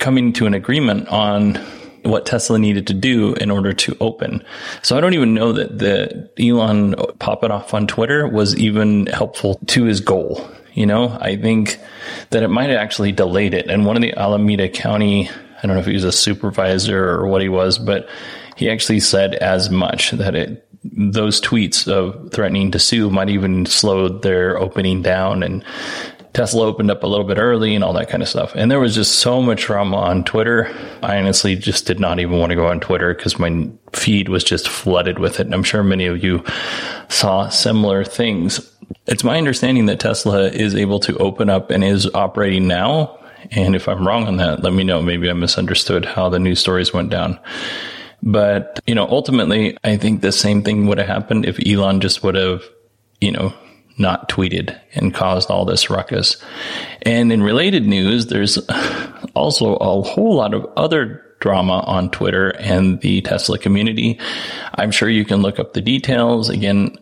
coming 0.00 0.32
to 0.32 0.46
an 0.46 0.54
agreement 0.54 1.06
on 1.08 1.62
what 2.02 2.26
Tesla 2.26 2.58
needed 2.58 2.86
to 2.88 2.94
do 2.94 3.34
in 3.34 3.50
order 3.50 3.72
to 3.72 3.96
open. 4.00 4.44
So 4.82 4.96
I 4.96 5.00
don't 5.00 5.14
even 5.14 5.34
know 5.34 5.52
that 5.52 5.78
the 5.78 6.30
Elon 6.38 6.94
popping 7.18 7.50
off 7.50 7.74
on 7.74 7.86
Twitter 7.86 8.26
was 8.26 8.56
even 8.56 9.06
helpful 9.06 9.60
to 9.66 9.84
his 9.84 10.00
goal. 10.00 10.48
You 10.74 10.86
know, 10.86 11.16
I 11.20 11.36
think 11.36 11.78
that 12.30 12.42
it 12.42 12.48
might 12.48 12.70
have 12.70 12.78
actually 12.78 13.12
delayed 13.12 13.54
it. 13.54 13.68
And 13.68 13.84
one 13.84 13.96
of 13.96 14.02
the 14.02 14.14
Alameda 14.14 14.68
County, 14.68 15.28
I 15.30 15.66
don't 15.66 15.76
know 15.76 15.80
if 15.80 15.86
he 15.86 15.92
was 15.92 16.04
a 16.04 16.12
supervisor 16.12 17.10
or 17.10 17.26
what 17.26 17.42
he 17.42 17.48
was, 17.48 17.78
but 17.78 18.08
he 18.56 18.70
actually 18.70 19.00
said 19.00 19.34
as 19.34 19.70
much 19.70 20.12
that 20.12 20.34
it, 20.34 20.66
those 20.84 21.40
tweets 21.40 21.86
of 21.86 22.32
threatening 22.32 22.70
to 22.70 22.78
sue 22.78 23.10
might 23.10 23.28
even 23.28 23.66
slow 23.66 24.08
their 24.08 24.58
opening 24.58 25.02
down 25.02 25.42
and 25.42 25.64
Tesla 26.32 26.66
opened 26.66 26.90
up 26.90 27.02
a 27.02 27.06
little 27.06 27.26
bit 27.26 27.38
early 27.38 27.74
and 27.74 27.84
all 27.84 27.92
that 27.92 28.08
kind 28.08 28.22
of 28.22 28.28
stuff. 28.28 28.52
And 28.54 28.70
there 28.70 28.80
was 28.80 28.94
just 28.94 29.16
so 29.16 29.42
much 29.42 29.64
drama 29.64 29.98
on 29.98 30.24
Twitter. 30.24 30.74
I 31.02 31.18
honestly 31.18 31.56
just 31.56 31.86
did 31.86 32.00
not 32.00 32.20
even 32.20 32.38
want 32.38 32.50
to 32.50 32.56
go 32.56 32.68
on 32.68 32.80
Twitter 32.80 33.12
because 33.14 33.38
my 33.38 33.68
feed 33.92 34.28
was 34.30 34.42
just 34.42 34.68
flooded 34.68 35.18
with 35.18 35.40
it. 35.40 35.46
And 35.46 35.54
I'm 35.54 35.62
sure 35.62 35.82
many 35.82 36.06
of 36.06 36.24
you 36.24 36.42
saw 37.08 37.50
similar 37.50 38.02
things. 38.04 38.66
It's 39.06 39.24
my 39.24 39.36
understanding 39.36 39.86
that 39.86 40.00
Tesla 40.00 40.44
is 40.48 40.74
able 40.74 41.00
to 41.00 41.18
open 41.18 41.50
up 41.50 41.70
and 41.70 41.84
is 41.84 42.08
operating 42.14 42.66
now. 42.66 43.18
And 43.50 43.76
if 43.76 43.86
I'm 43.88 44.06
wrong 44.06 44.26
on 44.26 44.36
that, 44.36 44.62
let 44.62 44.72
me 44.72 44.84
know. 44.84 45.02
Maybe 45.02 45.28
I 45.28 45.34
misunderstood 45.34 46.06
how 46.06 46.30
the 46.30 46.38
news 46.38 46.60
stories 46.60 46.94
went 46.94 47.10
down. 47.10 47.38
But, 48.22 48.80
you 48.86 48.94
know, 48.94 49.06
ultimately, 49.06 49.76
I 49.82 49.96
think 49.96 50.20
the 50.20 50.32
same 50.32 50.62
thing 50.62 50.86
would 50.86 50.98
have 50.98 51.08
happened 51.08 51.44
if 51.44 51.58
Elon 51.66 52.00
just 52.00 52.22
would 52.22 52.36
have, 52.36 52.62
you 53.20 53.32
know, 53.32 53.52
not 53.98 54.28
tweeted 54.28 54.78
and 54.94 55.14
caused 55.14 55.50
all 55.50 55.64
this 55.64 55.90
ruckus. 55.90 56.42
And 57.02 57.32
in 57.32 57.42
related 57.42 57.86
news, 57.86 58.26
there's 58.26 58.58
also 59.34 59.76
a 59.76 60.02
whole 60.02 60.34
lot 60.34 60.54
of 60.54 60.66
other 60.76 61.24
drama 61.40 61.80
on 61.80 62.10
Twitter 62.10 62.50
and 62.58 63.00
the 63.00 63.20
Tesla 63.22 63.58
community. 63.58 64.18
I'm 64.76 64.90
sure 64.90 65.08
you 65.08 65.24
can 65.24 65.42
look 65.42 65.58
up 65.58 65.72
the 65.72 65.80
details. 65.80 66.48
Again, 66.48 66.96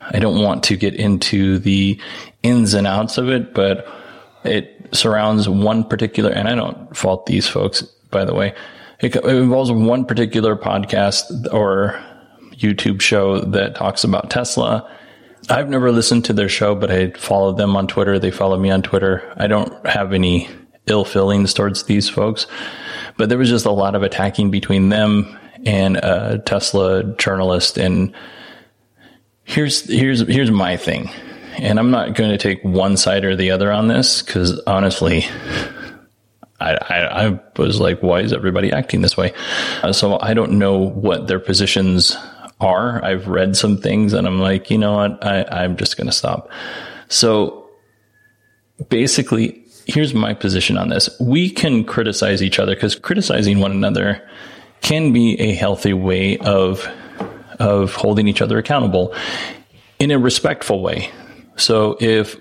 I 0.00 0.18
don't 0.18 0.42
want 0.42 0.62
to 0.64 0.76
get 0.76 0.94
into 0.94 1.58
the 1.58 2.00
ins 2.42 2.74
and 2.74 2.86
outs 2.86 3.18
of 3.18 3.28
it, 3.28 3.52
but 3.52 3.86
it 4.44 4.88
surrounds 4.92 5.48
one 5.48 5.84
particular, 5.84 6.30
and 6.30 6.48
I 6.48 6.54
don't 6.54 6.96
fault 6.96 7.26
these 7.26 7.46
folks, 7.46 7.82
by 8.10 8.24
the 8.24 8.34
way. 8.34 8.54
It, 9.00 9.16
it 9.16 9.24
involves 9.24 9.70
one 9.70 10.04
particular 10.04 10.56
podcast 10.56 11.52
or 11.52 12.00
YouTube 12.52 13.00
show 13.00 13.40
that 13.40 13.74
talks 13.74 14.04
about 14.04 14.30
Tesla 14.30 14.90
I've 15.50 15.68
never 15.68 15.90
listened 15.90 16.26
to 16.26 16.32
their 16.32 16.48
show, 16.48 16.76
but 16.76 16.90
I 16.90 17.10
follow 17.10 17.52
them 17.52 17.76
on 17.76 17.88
Twitter. 17.88 18.18
They 18.18 18.30
follow 18.30 18.56
me 18.56 18.70
on 18.70 18.82
Twitter. 18.82 19.34
I 19.36 19.48
don't 19.48 19.84
have 19.84 20.12
any 20.12 20.48
ill 20.86 21.04
feelings 21.04 21.52
towards 21.52 21.84
these 21.84 22.08
folks, 22.08 22.46
but 23.16 23.28
there 23.28 23.38
was 23.38 23.48
just 23.48 23.66
a 23.66 23.70
lot 23.72 23.96
of 23.96 24.02
attacking 24.02 24.50
between 24.50 24.90
them 24.90 25.38
and 25.66 25.96
a 25.96 26.38
Tesla 26.38 27.02
journalist. 27.16 27.78
And 27.78 28.14
here's, 29.42 29.82
here's, 29.82 30.20
here's 30.20 30.50
my 30.50 30.76
thing. 30.76 31.10
And 31.58 31.78
I'm 31.78 31.90
not 31.90 32.14
going 32.14 32.30
to 32.30 32.38
take 32.38 32.62
one 32.62 32.96
side 32.96 33.24
or 33.24 33.34
the 33.34 33.50
other 33.50 33.72
on 33.72 33.88
this 33.88 34.22
because 34.22 34.60
honestly, 34.60 35.24
I, 36.60 36.74
I, 36.74 37.26
I, 37.26 37.40
was 37.56 37.80
like, 37.80 38.02
why 38.02 38.20
is 38.20 38.32
everybody 38.32 38.72
acting 38.72 39.00
this 39.00 39.16
way? 39.16 39.32
Uh, 39.82 39.92
so 39.92 40.18
I 40.20 40.34
don't 40.34 40.52
know 40.52 40.78
what 40.78 41.26
their 41.26 41.40
positions 41.40 42.16
are. 42.60 43.04
I've 43.04 43.28
read 43.28 43.56
some 43.56 43.78
things 43.78 44.12
and 44.12 44.26
I'm 44.26 44.40
like, 44.40 44.70
you 44.70 44.78
know 44.78 44.94
what? 44.94 45.24
I, 45.24 45.44
I'm 45.44 45.76
just 45.76 45.96
going 45.96 46.06
to 46.06 46.12
stop. 46.12 46.50
So 47.08 47.68
basically, 48.88 49.64
here's 49.86 50.14
my 50.14 50.34
position 50.34 50.78
on 50.78 50.88
this. 50.88 51.10
We 51.20 51.50
can 51.50 51.84
criticize 51.84 52.42
each 52.42 52.58
other 52.58 52.74
because 52.74 52.94
criticizing 52.94 53.60
one 53.60 53.72
another 53.72 54.26
can 54.80 55.12
be 55.12 55.38
a 55.40 55.52
healthy 55.54 55.92
way 55.92 56.38
of, 56.38 56.86
of 57.58 57.94
holding 57.94 58.28
each 58.28 58.40
other 58.40 58.58
accountable 58.58 59.14
in 59.98 60.10
a 60.10 60.18
respectful 60.18 60.80
way. 60.82 61.10
So 61.56 61.96
if, 62.00 62.36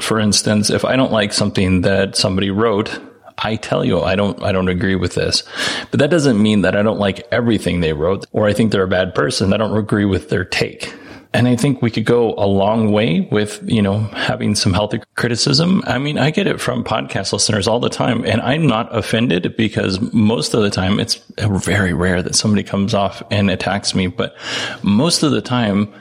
for 0.00 0.18
instance, 0.18 0.70
if 0.70 0.84
I 0.84 0.96
don't 0.96 1.12
like 1.12 1.32
something 1.32 1.82
that 1.82 2.16
somebody 2.16 2.50
wrote, 2.50 2.98
I 3.38 3.56
tell 3.56 3.84
you, 3.84 4.00
I 4.00 4.14
don't, 4.14 4.42
I 4.42 4.52
don't 4.52 4.68
agree 4.68 4.96
with 4.96 5.14
this. 5.14 5.42
But 5.90 6.00
that 6.00 6.10
doesn't 6.10 6.40
mean 6.40 6.62
that 6.62 6.76
I 6.76 6.82
don't 6.82 6.98
like 6.98 7.26
everything 7.30 7.80
they 7.80 7.92
wrote 7.92 8.26
or 8.32 8.46
I 8.46 8.52
think 8.52 8.72
they're 8.72 8.84
a 8.84 8.88
bad 8.88 9.14
person. 9.14 9.52
I 9.52 9.56
don't 9.56 9.76
agree 9.76 10.04
with 10.04 10.28
their 10.28 10.44
take. 10.44 10.94
And 11.32 11.48
I 11.48 11.56
think 11.56 11.82
we 11.82 11.90
could 11.90 12.04
go 12.04 12.32
a 12.34 12.46
long 12.46 12.92
way 12.92 13.22
with, 13.32 13.60
you 13.64 13.82
know, 13.82 13.98
having 14.12 14.54
some 14.54 14.72
healthy 14.72 15.00
criticism. 15.16 15.82
I 15.84 15.98
mean, 15.98 16.16
I 16.16 16.30
get 16.30 16.46
it 16.46 16.60
from 16.60 16.84
podcast 16.84 17.32
listeners 17.32 17.66
all 17.66 17.80
the 17.80 17.88
time 17.90 18.24
and 18.24 18.40
I'm 18.40 18.68
not 18.68 18.96
offended 18.96 19.56
because 19.56 20.00
most 20.12 20.54
of 20.54 20.62
the 20.62 20.70
time 20.70 21.00
it's 21.00 21.16
very 21.36 21.92
rare 21.92 22.22
that 22.22 22.36
somebody 22.36 22.62
comes 22.62 22.94
off 22.94 23.20
and 23.32 23.50
attacks 23.50 23.96
me. 23.96 24.06
But 24.06 24.36
most 24.84 25.24
of 25.24 25.32
the 25.32 25.42
time 25.42 25.92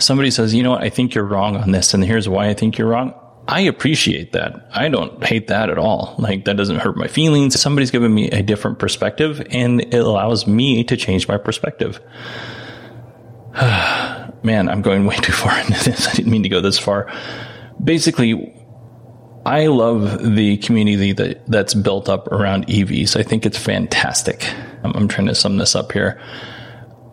somebody 0.00 0.30
says, 0.32 0.54
you 0.54 0.64
know 0.64 0.70
what? 0.70 0.82
I 0.82 0.90
think 0.90 1.14
you're 1.14 1.24
wrong 1.24 1.56
on 1.56 1.70
this. 1.70 1.94
And 1.94 2.04
here's 2.04 2.28
why 2.28 2.48
I 2.48 2.54
think 2.54 2.76
you're 2.76 2.88
wrong. 2.88 3.14
I 3.50 3.62
appreciate 3.62 4.30
that. 4.32 4.68
I 4.72 4.88
don't 4.88 5.24
hate 5.24 5.48
that 5.48 5.70
at 5.70 5.78
all. 5.78 6.14
Like 6.20 6.44
that 6.44 6.56
doesn't 6.56 6.78
hurt 6.78 6.96
my 6.96 7.08
feelings. 7.08 7.60
Somebody's 7.60 7.90
given 7.90 8.14
me 8.14 8.30
a 8.30 8.44
different 8.44 8.78
perspective 8.78 9.44
and 9.50 9.80
it 9.80 9.94
allows 9.94 10.46
me 10.46 10.84
to 10.84 10.96
change 10.96 11.26
my 11.26 11.36
perspective. 11.36 12.00
Man, 14.42 14.68
I'm 14.68 14.82
going 14.82 15.04
way 15.04 15.16
too 15.16 15.32
far 15.32 15.58
into 15.66 15.82
this. 15.82 16.06
I 16.06 16.12
didn't 16.12 16.30
mean 16.30 16.44
to 16.44 16.48
go 16.48 16.60
this 16.60 16.78
far. 16.78 17.12
Basically, 17.82 18.54
I 19.44 19.66
love 19.66 20.36
the 20.36 20.58
community 20.58 21.12
that, 21.14 21.44
that's 21.48 21.74
built 21.74 22.08
up 22.08 22.28
around 22.28 22.68
EVs. 22.68 23.16
I 23.16 23.24
think 23.24 23.46
it's 23.46 23.58
fantastic. 23.58 24.48
I'm, 24.84 24.94
I'm 24.94 25.08
trying 25.08 25.26
to 25.26 25.34
sum 25.34 25.56
this 25.56 25.74
up 25.74 25.90
here. 25.90 26.22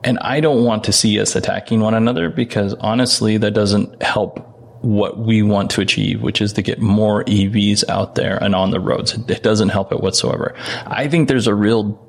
And 0.04 0.20
I 0.20 0.42
don't 0.42 0.64
want 0.64 0.84
to 0.84 0.94
see 0.94 1.20
us 1.20 1.36
attacking 1.36 1.80
one 1.80 1.96
another 1.96 2.30
because 2.30 2.76
honestly, 2.76 3.38
that 3.38 3.56
doesn't 3.56 4.04
help 4.04 4.57
what 4.82 5.18
we 5.18 5.42
want 5.42 5.72
to 5.72 5.82
achieve, 5.82 6.22
which 6.22 6.42
is 6.42 6.54
to 6.54 6.62
get 6.62 6.80
more 6.80 7.24
EVs 7.26 7.84
out 7.90 8.16
there 8.16 8.42
and 8.42 8.56
on 8.56 8.72
the 8.72 8.80
roads. 8.80 9.14
It 9.14 9.44
doesn't 9.44 9.70
help 9.70 9.92
it 9.92 10.02
whatsoever. 10.02 10.56
I 10.86 11.08
think 11.08 11.28
there's 11.28 11.48
a 11.48 11.56
real 11.56 12.04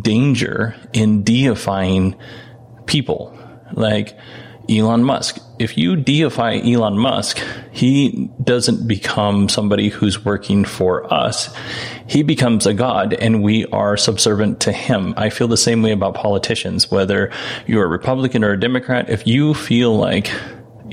danger 0.00 0.74
in 0.92 1.22
deifying 1.22 2.16
people 2.86 3.38
like 3.72 4.16
Elon 4.68 5.04
Musk. 5.04 5.38
If 5.58 5.76
you 5.76 5.96
deify 5.96 6.56
Elon 6.56 6.98
Musk, 6.98 7.38
he 7.70 8.30
doesn't 8.42 8.88
become 8.88 9.48
somebody 9.48 9.88
who's 9.88 10.24
working 10.24 10.64
for 10.64 11.12
us. 11.12 11.54
He 12.06 12.22
becomes 12.22 12.66
a 12.66 12.74
god 12.74 13.12
and 13.14 13.42
we 13.42 13.66
are 13.66 13.96
subservient 13.96 14.60
to 14.60 14.72
him. 14.72 15.14
I 15.16 15.30
feel 15.30 15.48
the 15.48 15.56
same 15.56 15.82
way 15.82 15.92
about 15.92 16.14
politicians, 16.14 16.90
whether 16.90 17.30
you're 17.66 17.84
a 17.84 17.88
Republican 17.88 18.42
or 18.42 18.52
a 18.52 18.60
Democrat. 18.60 19.10
If 19.10 19.26
you 19.26 19.54
feel 19.54 19.96
like 19.96 20.30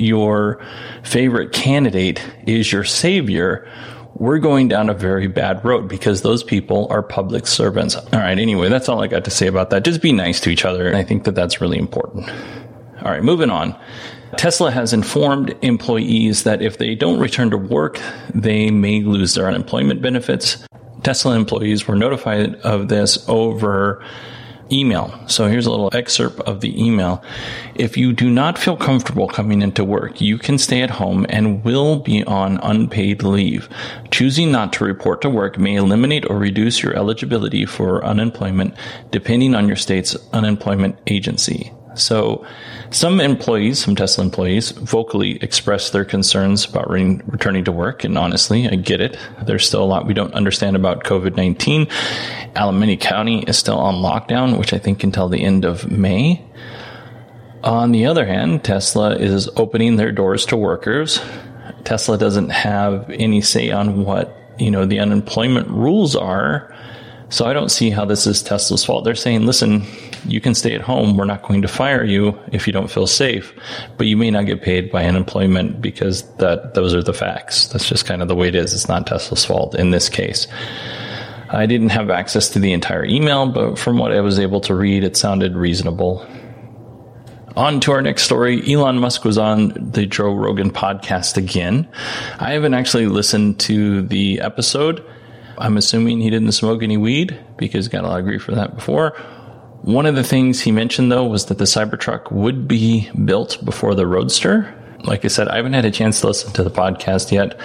your 0.01 0.63
favorite 1.03 1.53
candidate 1.53 2.22
is 2.46 2.72
your 2.72 2.84
savior, 2.84 3.70
we're 4.15 4.39
going 4.39 4.67
down 4.67 4.89
a 4.89 4.93
very 4.93 5.27
bad 5.27 5.63
road 5.63 5.88
because 5.88 6.22
those 6.22 6.43
people 6.43 6.88
are 6.89 7.01
public 7.01 7.48
servants. 7.48 7.96
All 7.96 8.08
right. 8.13 8.38
Anyway, 8.38 8.70
that's 8.70 8.89
all 8.89 9.01
I 9.01 9.08
got 9.08 9.25
to 9.25 9.31
say 9.31 9.48
about 9.48 9.70
that. 9.70 9.84
Just 9.84 10.01
be 10.01 10.12
nice 10.12 10.39
to 10.41 10.50
each 10.50 10.65
other. 10.65 10.88
And 10.88 10.98
I 10.98 11.03
think 11.03 11.24
that 11.24 11.36
that's 11.36 11.62
really 11.62 11.77
important. 11.77 12.29
All 12.29 13.12
right. 13.12 13.24
Moving 13.24 13.50
on. 13.50 13.79
Tesla 14.38 14.72
has 14.72 14.93
informed 14.93 15.55
employees 15.62 16.43
that 16.43 16.62
if 16.62 16.77
they 16.77 16.96
don't 16.96 17.20
return 17.20 17.50
to 17.50 17.58
work, 17.58 18.00
they 18.34 18.72
may 18.72 19.01
lose 19.01 19.34
their 19.34 19.48
unemployment 19.48 20.01
benefits. 20.01 20.65
Tesla 21.03 21.36
employees 21.36 21.88
were 21.88 21.96
notified 21.96 22.55
of 22.58 22.88
this 22.88 23.27
over 23.27 24.05
email. 24.72 25.13
So 25.28 25.48
here's 25.48 25.66
a 25.66 25.72
little 25.72 25.90
excerpt 25.94 26.40
of 26.42 26.62
the 26.62 26.82
email. 26.82 27.24
If 27.75 27.98
you 27.98 28.13
do 28.13 28.30
not 28.30 28.58
feel 28.58 28.78
comfortable 28.78 29.28
coming 29.28 29.62
into 29.62 29.84
work, 29.84 30.22
you 30.22 30.38
can 30.38 30.58
stay 30.58 30.82
at 30.82 30.90
home 30.90 31.25
and 31.30 31.63
will 31.63 32.00
be 32.00 32.24
on 32.24 32.58
unpaid 32.63 33.24
leave. 33.24 33.70
Choosing 34.12 34.51
not 34.51 34.74
to 34.74 34.86
report 34.86 35.22
to 35.22 35.30
work 35.30 35.58
may 35.58 35.75
eliminate 35.75 36.30
or 36.30 36.38
reduce 36.38 36.84
your 36.84 36.96
eligibility 36.96 37.66
for 37.66 38.04
unemployment 38.06 38.75
depending 39.12 39.56
on 39.56 39.68
your 39.68 39.78
state's 39.78 40.16
unemployment 40.34 40.98
agency. 41.08 41.72
So 41.95 42.45
some 42.89 43.19
employees, 43.19 43.79
some 43.79 43.95
Tesla 43.95 44.24
employees 44.24 44.71
vocally 44.71 45.38
express 45.43 45.89
their 45.89 46.05
concerns 46.05 46.65
about 46.65 46.89
re- 46.89 47.19
returning 47.27 47.65
to 47.65 47.71
work. 47.71 48.03
And 48.03 48.17
honestly, 48.17 48.67
I 48.67 48.75
get 48.75 49.01
it. 49.01 49.17
There's 49.43 49.65
still 49.65 49.83
a 49.83 49.86
lot 49.86 50.07
we 50.07 50.13
don't 50.13 50.33
understand 50.33 50.75
about 50.75 51.03
COVID-19. 51.03 51.89
Alameda 52.55 52.98
County 52.98 53.43
is 53.43 53.57
still 53.57 53.77
on 53.77 53.95
lockdown, 53.95 54.57
which 54.57 54.74
I 54.74 54.77
think 54.77 55.03
until 55.03 55.29
the 55.29 55.43
end 55.43 55.65
of 55.65 55.91
May. 55.91 56.43
On 57.63 57.91
the 57.91 58.07
other 58.07 58.25
hand, 58.25 58.63
Tesla 58.63 59.15
is 59.15 59.50
opening 59.55 59.95
their 59.95 60.12
doors 60.12 60.45
to 60.48 60.57
workers. 60.57 61.21
Tesla 61.83 62.17
doesn't 62.17 62.50
have 62.50 63.10
any 63.10 63.41
say 63.41 63.71
on 63.71 64.03
what, 64.03 64.36
you 64.57 64.71
know, 64.71 64.86
the 64.86 65.00
unemployment 65.00 65.67
rules 65.69 66.15
are. 66.15 66.75
So 67.29 67.45
I 67.45 67.53
don't 67.53 67.69
see 67.69 67.91
how 67.91 68.05
this 68.05 68.27
is 68.27 68.41
Tesla's 68.41 68.83
fault. 68.83 69.05
They're 69.05 69.15
saying, 69.15 69.45
listen, 69.45 69.86
you 70.25 70.42
can 70.42 70.54
stay 70.56 70.75
at 70.75 70.82
home. 70.82 71.18
We're 71.18 71.25
not 71.25 71.44
going 71.44 71.62
to 71.62 71.68
fire 71.68 72.04
you 72.04 72.38
if 72.51 72.68
you 72.68 72.74
don't 72.74 72.90
feel 72.90 73.08
safe, 73.08 73.54
but 73.98 74.08
you 74.08 74.18
may 74.18 74.32
not 74.32 74.46
get 74.46 74.62
paid 74.62 74.92
by 74.92 75.06
unemployment 75.06 75.82
because 75.82 76.24
that 76.38 76.74
those 76.74 76.94
are 76.94 77.04
the 77.04 77.13
facts. 77.13 77.68
That's 77.68 77.88
just 77.88 78.06
kind 78.06 78.22
of 78.22 78.28
the 78.28 78.36
way 78.36 78.48
it 78.48 78.56
is. 78.56 78.74
It's 78.74 78.88
not 78.88 79.08
Tesla's 79.08 79.46
fault 79.46 79.75
in 79.75 79.92
this 79.92 80.10
case. 80.10 80.48
I 81.50 81.66
didn't 81.66 81.90
have 81.90 82.10
access 82.10 82.50
to 82.50 82.60
the 82.60 82.72
entire 82.72 83.04
email, 83.04 83.46
but 83.46 83.78
from 83.78 83.98
what 83.98 84.13
I 84.13 84.22
was 84.22 84.40
able 84.40 84.62
to 84.62 84.75
read, 84.75 85.04
it 85.04 85.18
sounded 85.18 85.56
reasonable. 85.56 86.25
On 87.58 87.82
to 87.82 87.92
our 87.92 88.01
next 88.01 88.24
story. 88.24 88.63
Elon 88.72 89.00
Musk 89.00 89.25
was 89.25 89.38
on 89.38 89.92
the 89.92 90.06
Joe 90.06 90.34
Rogan 90.34 90.72
podcast 90.72 91.36
again. 91.36 91.90
I 92.40 92.51
haven't 92.51 92.74
actually 92.74 93.08
listened 93.08 93.60
to 93.62 94.04
the 94.04 94.40
episode. 94.40 95.04
I'm 95.58 95.75
assuming 95.75 96.22
he 96.22 96.30
didn't 96.30 96.54
smoke 96.54 96.82
any 96.82 96.96
weed 96.96 97.38
because 97.58 97.86
he 97.86 97.92
got 97.92 98.06
a 98.06 98.08
lot 98.08 98.20
of 98.20 98.25
grief 98.25 98.44
for 98.44 98.56
that 98.56 98.75
before. 98.75 99.18
One 99.81 100.05
of 100.05 100.13
the 100.13 100.23
things 100.23 100.61
he 100.61 100.71
mentioned 100.71 101.11
though 101.11 101.25
was 101.25 101.45
that 101.47 101.57
the 101.57 101.63
Cybertruck 101.63 102.31
would 102.31 102.67
be 102.67 103.09
built 103.25 103.63
before 103.65 103.95
the 103.95 104.05
Roadster. 104.05 104.71
Like 105.03 105.25
I 105.25 105.27
said, 105.27 105.47
I 105.47 105.55
haven't 105.55 105.73
had 105.73 105.85
a 105.85 105.91
chance 105.91 106.21
to 106.21 106.27
listen 106.27 106.53
to 106.53 106.63
the 106.63 106.69
podcast 106.69 107.31
yet. 107.31 107.59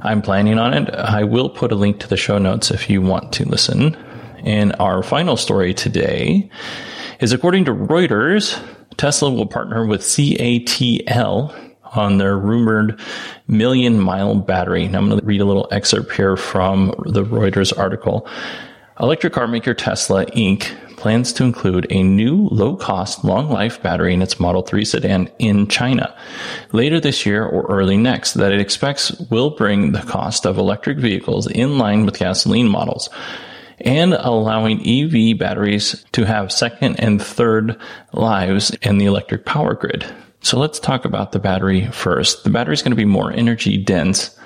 I'm 0.00 0.22
planning 0.22 0.58
on 0.58 0.74
it. 0.74 0.94
I 0.94 1.24
will 1.24 1.50
put 1.50 1.72
a 1.72 1.74
link 1.74 1.98
to 2.00 2.08
the 2.08 2.16
show 2.16 2.38
notes 2.38 2.70
if 2.70 2.88
you 2.88 3.02
want 3.02 3.32
to 3.34 3.48
listen. 3.48 3.96
And 4.44 4.76
our 4.78 5.02
final 5.02 5.36
story 5.36 5.74
today 5.74 6.48
is 7.18 7.32
according 7.32 7.64
to 7.64 7.72
Reuters, 7.72 8.62
Tesla 8.96 9.30
will 9.30 9.46
partner 9.46 9.84
with 9.84 10.02
CATL 10.02 11.74
on 11.96 12.18
their 12.18 12.38
rumored 12.38 13.00
million 13.48 13.98
mile 13.98 14.36
battery. 14.36 14.84
And 14.84 14.96
I'm 14.96 15.08
going 15.08 15.20
to 15.20 15.26
read 15.26 15.40
a 15.40 15.44
little 15.44 15.68
excerpt 15.72 16.12
here 16.12 16.36
from 16.36 16.94
the 17.06 17.24
Reuters 17.24 17.76
article. 17.76 18.28
Electric 19.00 19.32
car 19.32 19.48
maker 19.48 19.74
Tesla 19.74 20.26
Inc. 20.26 20.76
plans 21.00 21.32
to 21.32 21.44
include 21.44 21.86
a 21.90 22.02
new 22.02 22.48
low 22.50 22.76
cost, 22.76 23.24
long 23.24 23.48
life 23.48 23.82
battery 23.82 24.14
in 24.14 24.22
its 24.22 24.38
Model 24.38 24.62
3 24.62 24.84
sedan 24.84 25.30
in 25.38 25.66
China 25.66 26.14
later 26.72 27.00
this 27.00 27.26
year 27.26 27.44
or 27.44 27.66
early 27.66 27.96
next 27.96 28.34
that 28.34 28.52
it 28.52 28.60
expects 28.60 29.10
will 29.30 29.50
bring 29.50 29.92
the 29.92 30.02
cost 30.02 30.46
of 30.46 30.58
electric 30.58 30.98
vehicles 30.98 31.46
in 31.46 31.78
line 31.78 32.04
with 32.04 32.18
gasoline 32.18 32.68
models 32.68 33.10
and 33.80 34.14
allowing 34.14 34.86
EV 34.86 35.38
batteries 35.38 36.04
to 36.12 36.24
have 36.24 36.52
second 36.52 37.00
and 37.00 37.22
third 37.22 37.78
lives 38.12 38.70
in 38.82 38.98
the 38.98 39.06
electric 39.06 39.46
power 39.46 39.74
grid. 39.74 40.04
So 40.42 40.58
let's 40.58 40.80
talk 40.80 41.04
about 41.04 41.32
the 41.32 41.38
battery 41.38 41.86
first. 41.88 42.44
The 42.44 42.50
battery 42.50 42.74
is 42.74 42.82
going 42.82 42.92
to 42.92 42.96
be 42.96 43.04
more 43.04 43.30
energy 43.30 43.76
dense. 43.76 44.36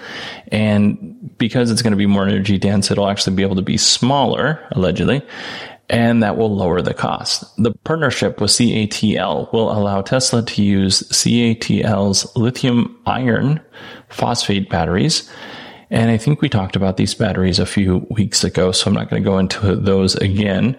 And 0.49 1.37
because 1.39 1.71
it's 1.71 1.83
going 1.83 1.93
to 1.93 1.97
be 1.97 2.07
more 2.07 2.27
energy 2.27 2.59
dense, 2.59 2.91
it'll 2.91 3.09
actually 3.09 3.37
be 3.37 3.43
able 3.43 3.57
to 3.57 3.63
be 3.63 3.77
smaller, 3.77 4.67
allegedly, 4.73 5.23
and 5.91 6.23
that 6.23 6.37
will 6.37 6.55
lower 6.55 6.81
the 6.81 6.95
cost. 6.95 7.45
The 7.63 7.73
partnership 7.85 8.41
with 8.41 8.51
CATL 8.51 9.53
will 9.53 9.71
allow 9.71 10.03
Tesla 10.03 10.43
to 10.43 10.63
use 10.63 11.03
CATL's 11.11 12.35
lithium 12.37 12.99
iron 13.07 13.61
phosphate 14.09 14.71
batteries. 14.71 15.31
And 15.91 16.11
I 16.11 16.17
think 16.17 16.41
we 16.41 16.49
talked 16.49 16.77
about 16.77 16.97
these 16.97 17.15
batteries 17.15 17.59
a 17.59 17.67
few 17.67 18.07
weeks 18.11 18.43
ago, 18.43 18.73
so 18.73 18.89
I'm 18.89 18.95
not 18.95 19.11
going 19.11 19.23
to 19.23 19.29
go 19.29 19.39
into 19.39 19.77
those 19.77 20.15
again. 20.17 20.77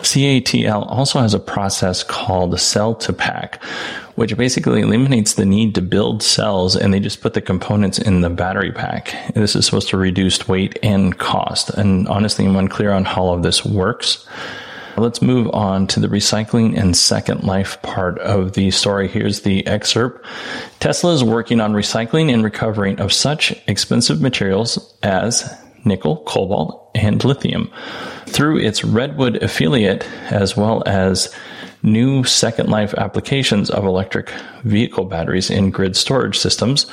CATL 0.00 0.86
also 0.90 1.20
has 1.20 1.34
a 1.34 1.40
process 1.40 2.02
called 2.02 2.58
cell 2.60 2.94
to 2.96 3.12
pack, 3.12 3.62
which 4.14 4.36
basically 4.36 4.80
eliminates 4.80 5.34
the 5.34 5.44
need 5.44 5.74
to 5.74 5.82
build 5.82 6.22
cells 6.22 6.76
and 6.76 6.92
they 6.92 7.00
just 7.00 7.20
put 7.20 7.34
the 7.34 7.40
components 7.40 7.98
in 7.98 8.20
the 8.20 8.30
battery 8.30 8.72
pack. 8.72 9.14
This 9.34 9.56
is 9.56 9.66
supposed 9.66 9.88
to 9.88 9.96
reduce 9.96 10.48
weight 10.48 10.78
and 10.82 11.18
cost. 11.18 11.70
And 11.70 12.08
honestly, 12.08 12.46
I'm 12.46 12.56
unclear 12.56 12.92
on 12.92 13.04
how 13.04 13.22
all 13.22 13.34
of 13.34 13.42
this 13.42 13.64
works. 13.64 14.26
Let's 14.96 15.22
move 15.22 15.48
on 15.54 15.86
to 15.88 16.00
the 16.00 16.08
recycling 16.08 16.76
and 16.76 16.96
second 16.96 17.44
life 17.44 17.80
part 17.82 18.18
of 18.18 18.54
the 18.54 18.72
story. 18.72 19.06
Here's 19.06 19.42
the 19.42 19.64
excerpt. 19.66 20.26
Tesla 20.80 21.12
is 21.12 21.22
working 21.22 21.60
on 21.60 21.72
recycling 21.72 22.32
and 22.32 22.42
recovering 22.42 22.98
of 22.98 23.12
such 23.12 23.54
expensive 23.68 24.20
materials 24.20 24.96
as 25.04 25.48
nickel, 25.88 26.18
cobalt, 26.18 26.90
and 26.94 27.24
lithium. 27.24 27.70
Through 28.26 28.58
its 28.58 28.84
Redwood 28.84 29.42
affiliate, 29.42 30.06
as 30.30 30.56
well 30.56 30.82
as 30.86 31.34
new 31.82 32.24
second 32.24 32.68
life 32.68 32.94
applications 32.94 33.70
of 33.70 33.84
electric 33.84 34.30
vehicle 34.64 35.04
batteries 35.04 35.50
in 35.50 35.70
grid 35.70 35.96
storage 35.96 36.38
systems, 36.38 36.86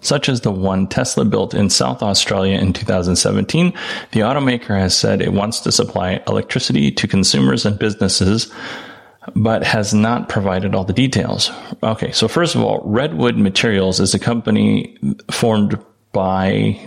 such 0.00 0.28
as 0.28 0.42
the 0.42 0.50
one 0.50 0.86
Tesla 0.86 1.24
built 1.24 1.54
in 1.54 1.70
South 1.70 2.02
Australia 2.02 2.58
in 2.58 2.72
2017, 2.72 3.72
the 4.12 4.20
automaker 4.20 4.78
has 4.78 4.96
said 4.96 5.20
it 5.20 5.32
wants 5.32 5.60
to 5.60 5.72
supply 5.72 6.22
electricity 6.28 6.90
to 6.92 7.08
consumers 7.08 7.64
and 7.64 7.78
businesses 7.78 8.52
but 9.34 9.64
has 9.64 9.92
not 9.92 10.28
provided 10.28 10.74
all 10.74 10.84
the 10.84 10.92
details. 10.92 11.50
Okay, 11.82 12.12
so 12.12 12.28
first 12.28 12.54
of 12.54 12.62
all, 12.62 12.80
Redwood 12.84 13.36
Materials 13.36 13.98
is 13.98 14.14
a 14.14 14.18
company 14.18 14.96
formed 15.30 15.78
by 16.12 16.80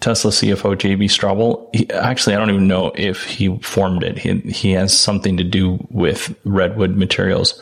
Tesla 0.00 0.30
CFO 0.30 0.74
JB 0.74 1.04
Straubel. 1.04 1.74
He, 1.74 1.88
actually, 1.90 2.34
I 2.34 2.38
don't 2.38 2.50
even 2.50 2.68
know 2.68 2.92
if 2.94 3.24
he 3.24 3.56
formed 3.58 4.02
it. 4.02 4.18
He, 4.18 4.38
he 4.40 4.72
has 4.72 4.96
something 4.96 5.36
to 5.36 5.44
do 5.44 5.78
with 5.90 6.34
Redwood 6.44 6.96
Materials. 6.96 7.60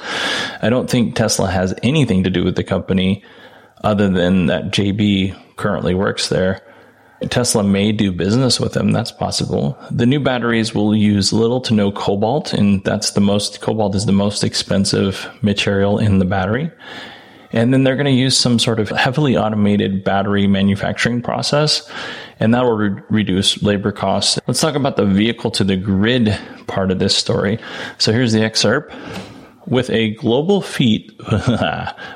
I 0.61 0.71
don't 0.71 0.91
think 0.91 1.15
Tesla 1.15 1.51
has 1.51 1.75
anything 1.83 2.25
to 2.25 2.31
do 2.31 2.45
with 2.45 2.57
the 2.57 2.65
company 2.65 3.23
other 3.85 4.09
than 4.09 4.47
that 4.47 4.71
JB 4.71 5.37
currently 5.57 5.95
works 5.95 6.29
there. 6.29 6.63
Tesla 7.31 7.63
may 7.63 7.93
do 7.93 8.11
business 8.11 8.59
with 8.59 8.73
them. 8.73 8.91
That's 8.91 9.13
possible. 9.13 9.79
The 9.91 10.07
new 10.07 10.19
batteries 10.19 10.75
will 10.75 10.95
use 10.95 11.33
little 11.33 11.61
to 11.63 11.75
no 11.75 11.93
cobalt, 11.93 12.53
and 12.53 12.83
that's 12.85 13.13
the 13.13 13.21
most, 13.21 13.61
cobalt 13.61 13.95
is 13.95 14.07
the 14.07 14.13
most 14.13 14.43
expensive 14.43 15.29
material 15.41 15.99
in 15.99 16.19
the 16.19 16.25
battery. 16.25 16.71
And 17.53 17.73
then 17.73 17.85
they're 17.85 17.97
going 17.97 18.07
to 18.07 18.13
use 18.13 18.37
some 18.37 18.59
sort 18.59 18.81
of 18.81 18.89
heavily 18.91 19.37
automated 19.37 20.05
battery 20.05 20.47
manufacturing 20.47 21.23
process, 21.23 21.89
and 22.41 22.55
that 22.55 22.65
will 22.65 22.77
re- 22.77 23.03
reduce 23.11 23.63
labor 23.63 23.93
costs. 23.93 24.39
Let's 24.47 24.61
talk 24.61 24.75
about 24.75 24.97
the 24.97 25.05
vehicle 25.05 25.51
to 25.53 25.65
the 25.65 25.77
grid 25.77 26.39
part 26.67 26.91
of 26.91 26.99
this 26.99 27.15
story. 27.15 27.59
So 27.99 28.13
here's 28.13 28.33
the 28.33 28.43
excerpt. 28.43 28.95
With 29.67 29.91
a 29.91 30.15
global 30.15 30.61
fleet, 30.61 31.13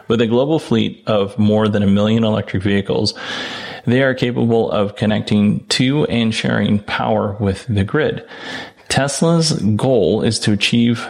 with 0.08 0.20
a 0.20 0.26
global 0.26 0.58
fleet 0.58 1.02
of 1.06 1.38
more 1.38 1.68
than 1.68 1.82
a 1.82 1.86
million 1.86 2.24
electric 2.24 2.62
vehicles, 2.62 3.14
they 3.84 4.02
are 4.02 4.14
capable 4.14 4.70
of 4.72 4.96
connecting 4.96 5.64
to 5.66 6.04
and 6.06 6.34
sharing 6.34 6.80
power 6.80 7.36
with 7.38 7.64
the 7.68 7.84
grid. 7.84 8.26
Tesla's 8.88 9.52
goal 9.76 10.22
is 10.22 10.38
to 10.40 10.52
achieve 10.52 11.06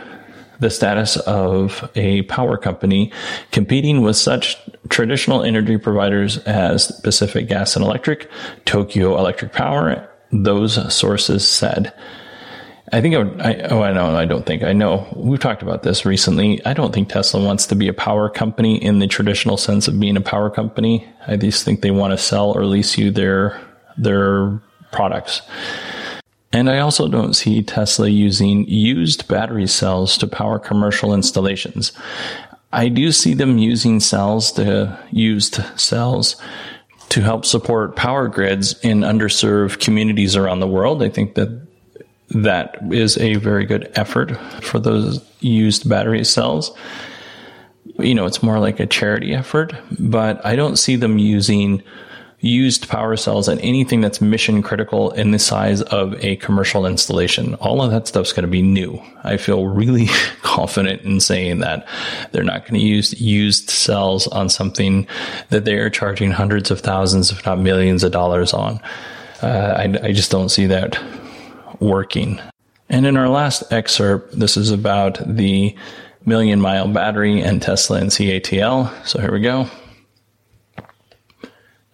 the 0.61 0.71
status 0.71 1.17
of 1.19 1.91
a 1.95 2.23
power 2.23 2.57
company 2.57 3.13
competing 3.53 4.03
with 4.03 4.17
such 4.17 4.57
traditional 4.89 5.43
energy 5.43 5.79
providers 5.79 6.39
as 6.39 6.93
Pacific 7.03 7.49
Gas 7.49 7.77
and 7.77 7.85
Electric, 7.85 8.31
Tokyo 8.65 9.19
Electric 9.19 9.53
Power, 9.53 10.09
those 10.33 10.95
sources 10.95 11.47
said. 11.47 11.93
I 12.93 13.01
think 13.01 13.17
I, 13.17 13.51
I 13.51 13.55
oh 13.71 13.83
I 13.83 13.93
know 13.93 14.17
I 14.17 14.27
don't 14.27 14.47
think 14.47 14.63
I 14.63 14.73
know 14.73 15.09
we've 15.17 15.41
talked 15.41 15.63
about 15.63 15.83
this 15.83 16.07
recently. 16.07 16.65
I 16.65 16.73
don't 16.73 16.95
think 16.95 17.09
Tesla 17.09 17.45
wants 17.45 17.67
to 17.67 17.75
be 17.75 17.89
a 17.89 17.93
power 17.93 18.31
company 18.31 18.83
in 18.83 19.01
the 19.01 19.09
traditional 19.09 19.57
sense 19.57 19.89
of 19.89 19.99
being 19.99 20.17
a 20.17 20.21
power 20.21 20.51
company. 20.51 21.09
I 21.27 21.37
just 21.37 21.65
think 21.65 21.81
they 21.81 21.91
want 21.91 22.13
to 22.13 22.19
sell 22.19 22.53
or 22.53 22.65
lease 22.65 22.97
you 22.97 23.11
their 23.11 23.61
their 23.97 24.61
products. 24.93 25.43
And 26.57 26.71
I 26.71 26.79
also 26.79 27.07
don't 27.07 27.35
see 27.35 27.63
Tesla 27.63 28.09
using 28.09 28.67
used 28.67 29.29
battery 29.29 29.67
cells 29.67 30.17
to 30.17 30.27
power 30.27 30.59
commercial 30.59 31.13
installations. 31.13 31.93
I 32.73 32.89
do 32.89 33.13
see 33.13 33.35
them 33.35 33.59
using 33.59 34.01
cells 34.01 34.53
to 34.53 34.99
used 35.11 35.57
cells 35.79 36.37
to 37.11 37.21
help 37.21 37.45
support 37.45 37.95
power 37.95 38.27
grids 38.29 38.73
in 38.81 39.01
underserved 39.01 39.81
communities 39.81 40.35
around 40.35 40.61
the 40.61 40.67
world. 40.67 41.03
I 41.03 41.11
think 41.11 41.35
that 41.35 41.51
that 42.31 42.79
is 42.91 43.19
a 43.19 43.35
very 43.35 43.67
good 43.67 43.93
effort 43.95 44.35
for 44.63 44.79
those 44.79 45.23
used 45.41 45.87
battery 45.87 46.25
cells. 46.25 46.75
You 47.99 48.15
know, 48.15 48.25
it's 48.25 48.43
more 48.43 48.61
like 48.61 48.81
a 48.81 48.87
charity 48.87 49.35
effort, 49.35 49.75
but 50.01 50.43
I 50.43 50.57
don't 50.57 50.79
see 50.79 50.97
them 50.97 51.19
using 51.19 51.83
used 52.41 52.89
power 52.89 53.17
cells 53.17 53.49
and 53.49 53.61
anything 53.61 54.01
that's 54.01 54.21
mission 54.21 54.63
critical 54.63 55.11
in 55.13 55.31
the 55.31 55.39
size 55.39 55.83
of 55.83 56.15
a 56.25 56.37
commercial 56.37 56.87
installation. 56.87 57.55
All 57.57 57.83
of 57.83 57.91
that 57.91 58.07
stuff's 58.07 58.33
going 58.33 58.45
to 58.45 58.51
be 58.51 58.63
new. 58.63 59.01
I 59.25 59.37
feel 59.37 59.67
really 59.67 60.07
confident 60.43 61.03
in 61.03 61.21
saying 61.21 61.61
that 61.61 61.87
they're 62.33 62.45
not 62.45 62.63
going 62.63 62.75
to 62.75 62.87
use 62.87 63.19
used 63.21 63.71
cells 63.71 64.27
on 64.29 64.49
something 64.49 65.07
that 65.49 65.65
they 65.65 65.75
are 65.75 65.91
charging 65.91 66.31
hundreds 66.31 66.71
of 66.71 66.81
thousands, 66.81 67.31
if 67.31 67.45
not 67.47 67.59
millions 67.59 68.05
of 68.05 68.13
dollars 68.13 68.53
on. 68.53 68.81
Uh, 69.43 69.75
I, 69.77 70.09
I 70.09 70.13
just 70.13 70.31
don't 70.31 70.49
see 70.49 70.67
that 70.67 71.03
working. 71.81 72.41
And 72.89 73.07
in 73.07 73.17
our 73.17 73.29
last 73.29 73.73
excerpt, 73.73 74.39
this 74.39 74.57
is 74.57 74.71
about 74.71 75.19
the 75.27 75.75
million 76.25 76.61
mile 76.61 76.89
battery 76.89 77.41
and 77.41 77.61
Tesla 77.63 77.99
and 77.99 78.11
CATL. 78.11 79.07
So 79.07 79.21
here 79.21 79.33
we 79.33 79.41
go. 79.41 79.69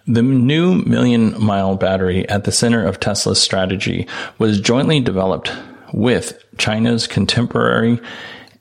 The 0.07 0.23
new 0.23 0.83
million 0.83 1.41
mile 1.41 1.77
battery 1.77 2.29
at 2.29 2.45
the 2.45 2.53
center 2.53 2.85
of 2.85 2.99
Tesla's 2.99 3.41
strategy 3.41 4.09
was 4.39 4.61
jointly 4.61 5.01
developed 5.01 5.53
with 5.93 6.43
China's 6.59 7.07
contemporary 7.07 8.01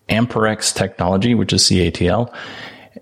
Amperex 0.09 0.73
technology, 0.75 1.33
which 1.33 1.53
is 1.53 1.63
CATL, 1.63 2.31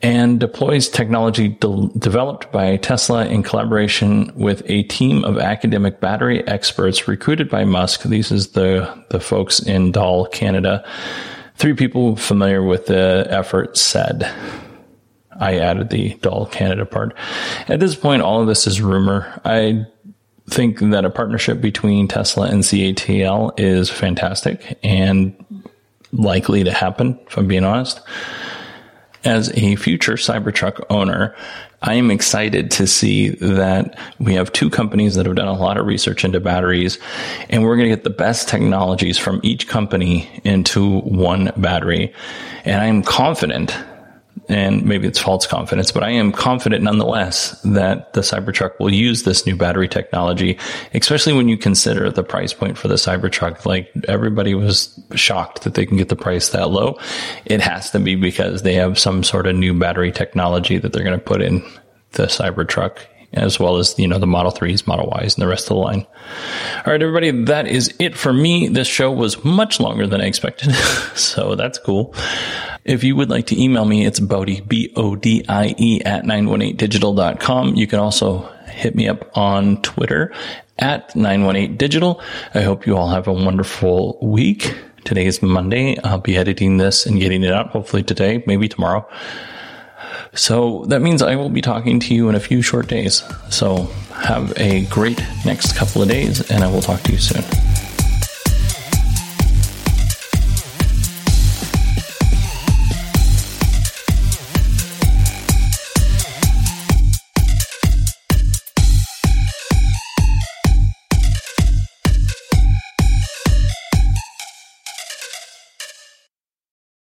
and 0.01 0.39
deploys 0.39 0.87
technology 0.87 1.49
de- 1.49 1.89
developed 1.97 2.51
by 2.51 2.77
Tesla 2.77 3.25
in 3.25 3.43
collaboration 3.43 4.31
with 4.35 4.61
a 4.67 4.83
team 4.83 5.25
of 5.25 5.37
academic 5.37 5.99
battery 5.99 6.47
experts 6.47 7.07
recruited 7.07 7.49
by 7.49 7.65
Musk. 7.65 8.03
These 8.03 8.31
is 8.31 8.49
the, 8.49 9.03
the 9.09 9.19
folks 9.19 9.59
in 9.59 9.91
Dall, 9.91 10.27
Canada. 10.27 10.85
Three 11.55 11.73
people 11.73 12.15
familiar 12.15 12.63
with 12.63 12.85
the 12.85 13.27
effort 13.29 13.77
said. 13.77 14.31
I 15.39 15.57
added 15.57 15.89
the 15.89 16.15
doll 16.15 16.45
Canada 16.47 16.85
part. 16.85 17.15
At 17.67 17.79
this 17.79 17.95
point, 17.95 18.21
all 18.21 18.41
of 18.41 18.47
this 18.47 18.67
is 18.67 18.81
rumor. 18.81 19.41
I 19.45 19.85
think 20.49 20.79
that 20.79 21.05
a 21.05 21.09
partnership 21.09 21.61
between 21.61 22.07
Tesla 22.07 22.47
and 22.47 22.63
CATL 22.63 23.59
is 23.59 23.89
fantastic 23.89 24.77
and 24.83 25.33
likely 26.11 26.63
to 26.63 26.71
happen, 26.71 27.19
if 27.27 27.37
I'm 27.37 27.47
being 27.47 27.63
honest. 27.63 28.01
As 29.25 29.51
a 29.57 29.75
future 29.75 30.13
Cybertruck 30.13 30.83
owner, 30.89 31.35
I 31.81 31.93
am 31.95 32.11
excited 32.11 32.71
to 32.71 32.87
see 32.87 33.29
that 33.29 33.97
we 34.19 34.33
have 34.33 34.51
two 34.51 34.69
companies 34.69 35.15
that 35.15 35.25
have 35.25 35.35
done 35.35 35.47
a 35.47 35.53
lot 35.53 35.77
of 35.77 35.85
research 35.85 36.25
into 36.25 36.39
batteries, 36.39 36.99
and 37.49 37.63
we're 37.63 37.75
going 37.75 37.89
to 37.89 37.95
get 37.95 38.03
the 38.03 38.09
best 38.09 38.49
technologies 38.49 39.17
from 39.17 39.39
each 39.43 39.67
company 39.67 40.41
into 40.43 40.99
one 41.01 41.51
battery. 41.57 42.13
And 42.65 42.81
I 42.81 42.85
am 42.87 43.01
confident 43.01 43.77
and 44.49 44.83
maybe 44.83 45.07
it's 45.07 45.19
false 45.19 45.45
confidence, 45.45 45.91
but 45.91 46.03
I 46.03 46.09
am 46.09 46.31
confident 46.31 46.83
nonetheless 46.83 47.51
that 47.61 48.13
the 48.13 48.21
Cybertruck 48.21 48.79
will 48.79 48.91
use 48.91 49.23
this 49.23 49.45
new 49.45 49.55
battery 49.55 49.87
technology, 49.87 50.57
especially 50.93 51.33
when 51.33 51.47
you 51.47 51.57
consider 51.57 52.09
the 52.09 52.23
price 52.23 52.51
point 52.51 52.77
for 52.77 52.87
the 52.87 52.95
Cybertruck. 52.95 53.65
Like 53.65 53.91
everybody 54.07 54.55
was 54.55 54.99
shocked 55.13 55.63
that 55.63 55.75
they 55.75 55.85
can 55.85 55.97
get 55.97 56.09
the 56.09 56.15
price 56.15 56.49
that 56.49 56.71
low. 56.71 56.99
It 57.45 57.61
has 57.61 57.91
to 57.91 57.99
be 57.99 58.15
because 58.15 58.63
they 58.63 58.73
have 58.73 58.97
some 58.97 59.23
sort 59.23 59.45
of 59.45 59.55
new 59.55 59.77
battery 59.77 60.11
technology 60.11 60.79
that 60.79 60.93
they're 60.93 61.03
going 61.03 61.19
to 61.19 61.23
put 61.23 61.43
in 61.43 61.63
the 62.13 62.23
Cybertruck 62.23 62.97
as 63.33 63.59
well 63.59 63.77
as, 63.77 63.97
you 63.97 64.07
know, 64.07 64.17
the 64.17 64.27
Model 64.27 64.51
3s, 64.51 64.87
Model 64.87 65.13
Ys, 65.21 65.35
and 65.35 65.41
the 65.41 65.47
rest 65.47 65.65
of 65.65 65.69
the 65.69 65.75
line. 65.75 66.05
All 66.85 66.93
right, 66.93 67.01
everybody, 67.01 67.31
that 67.45 67.67
is 67.67 67.93
it 67.99 68.17
for 68.17 68.33
me. 68.33 68.67
This 68.67 68.87
show 68.87 69.11
was 69.11 69.43
much 69.43 69.79
longer 69.79 70.07
than 70.07 70.21
I 70.21 70.25
expected, 70.25 70.73
so 71.15 71.55
that's 71.55 71.77
cool. 71.77 72.13
If 72.85 73.03
you 73.03 73.15
would 73.15 73.29
like 73.29 73.47
to 73.47 73.61
email 73.61 73.85
me, 73.85 74.05
it's 74.05 74.19
Bodie, 74.19 74.61
B-O-D-I-E 74.61 76.01
at 76.05 76.23
918digital.com. 76.23 77.75
You 77.75 77.87
can 77.87 77.99
also 77.99 78.49
hit 78.67 78.95
me 78.95 79.07
up 79.07 79.29
on 79.37 79.81
Twitter 79.81 80.33
at 80.79 81.09
918digital. 81.09 82.21
I 82.53 82.61
hope 82.61 82.87
you 82.87 82.97
all 82.97 83.09
have 83.09 83.27
a 83.27 83.33
wonderful 83.33 84.17
week. 84.21 84.75
Today 85.03 85.25
is 85.25 85.41
Monday. 85.41 85.97
I'll 86.03 86.19
be 86.19 86.37
editing 86.37 86.77
this 86.77 87.05
and 87.05 87.19
getting 87.19 87.43
it 87.43 87.53
out 87.53 87.69
hopefully 87.69 88.03
today, 88.03 88.43
maybe 88.47 88.67
tomorrow. 88.67 89.07
So 90.33 90.85
that 90.85 91.01
means 91.01 91.21
I 91.21 91.35
will 91.35 91.49
be 91.49 91.61
talking 91.61 91.99
to 92.01 92.13
you 92.13 92.29
in 92.29 92.35
a 92.35 92.39
few 92.39 92.61
short 92.61 92.87
days. 92.87 93.23
So 93.49 93.85
have 94.13 94.53
a 94.57 94.85
great 94.85 95.21
next 95.45 95.75
couple 95.75 96.01
of 96.01 96.07
days 96.07 96.49
and 96.51 96.63
I 96.63 96.71
will 96.71 96.81
talk 96.81 97.01
to 97.03 97.11
you 97.11 97.17
soon. 97.17 97.43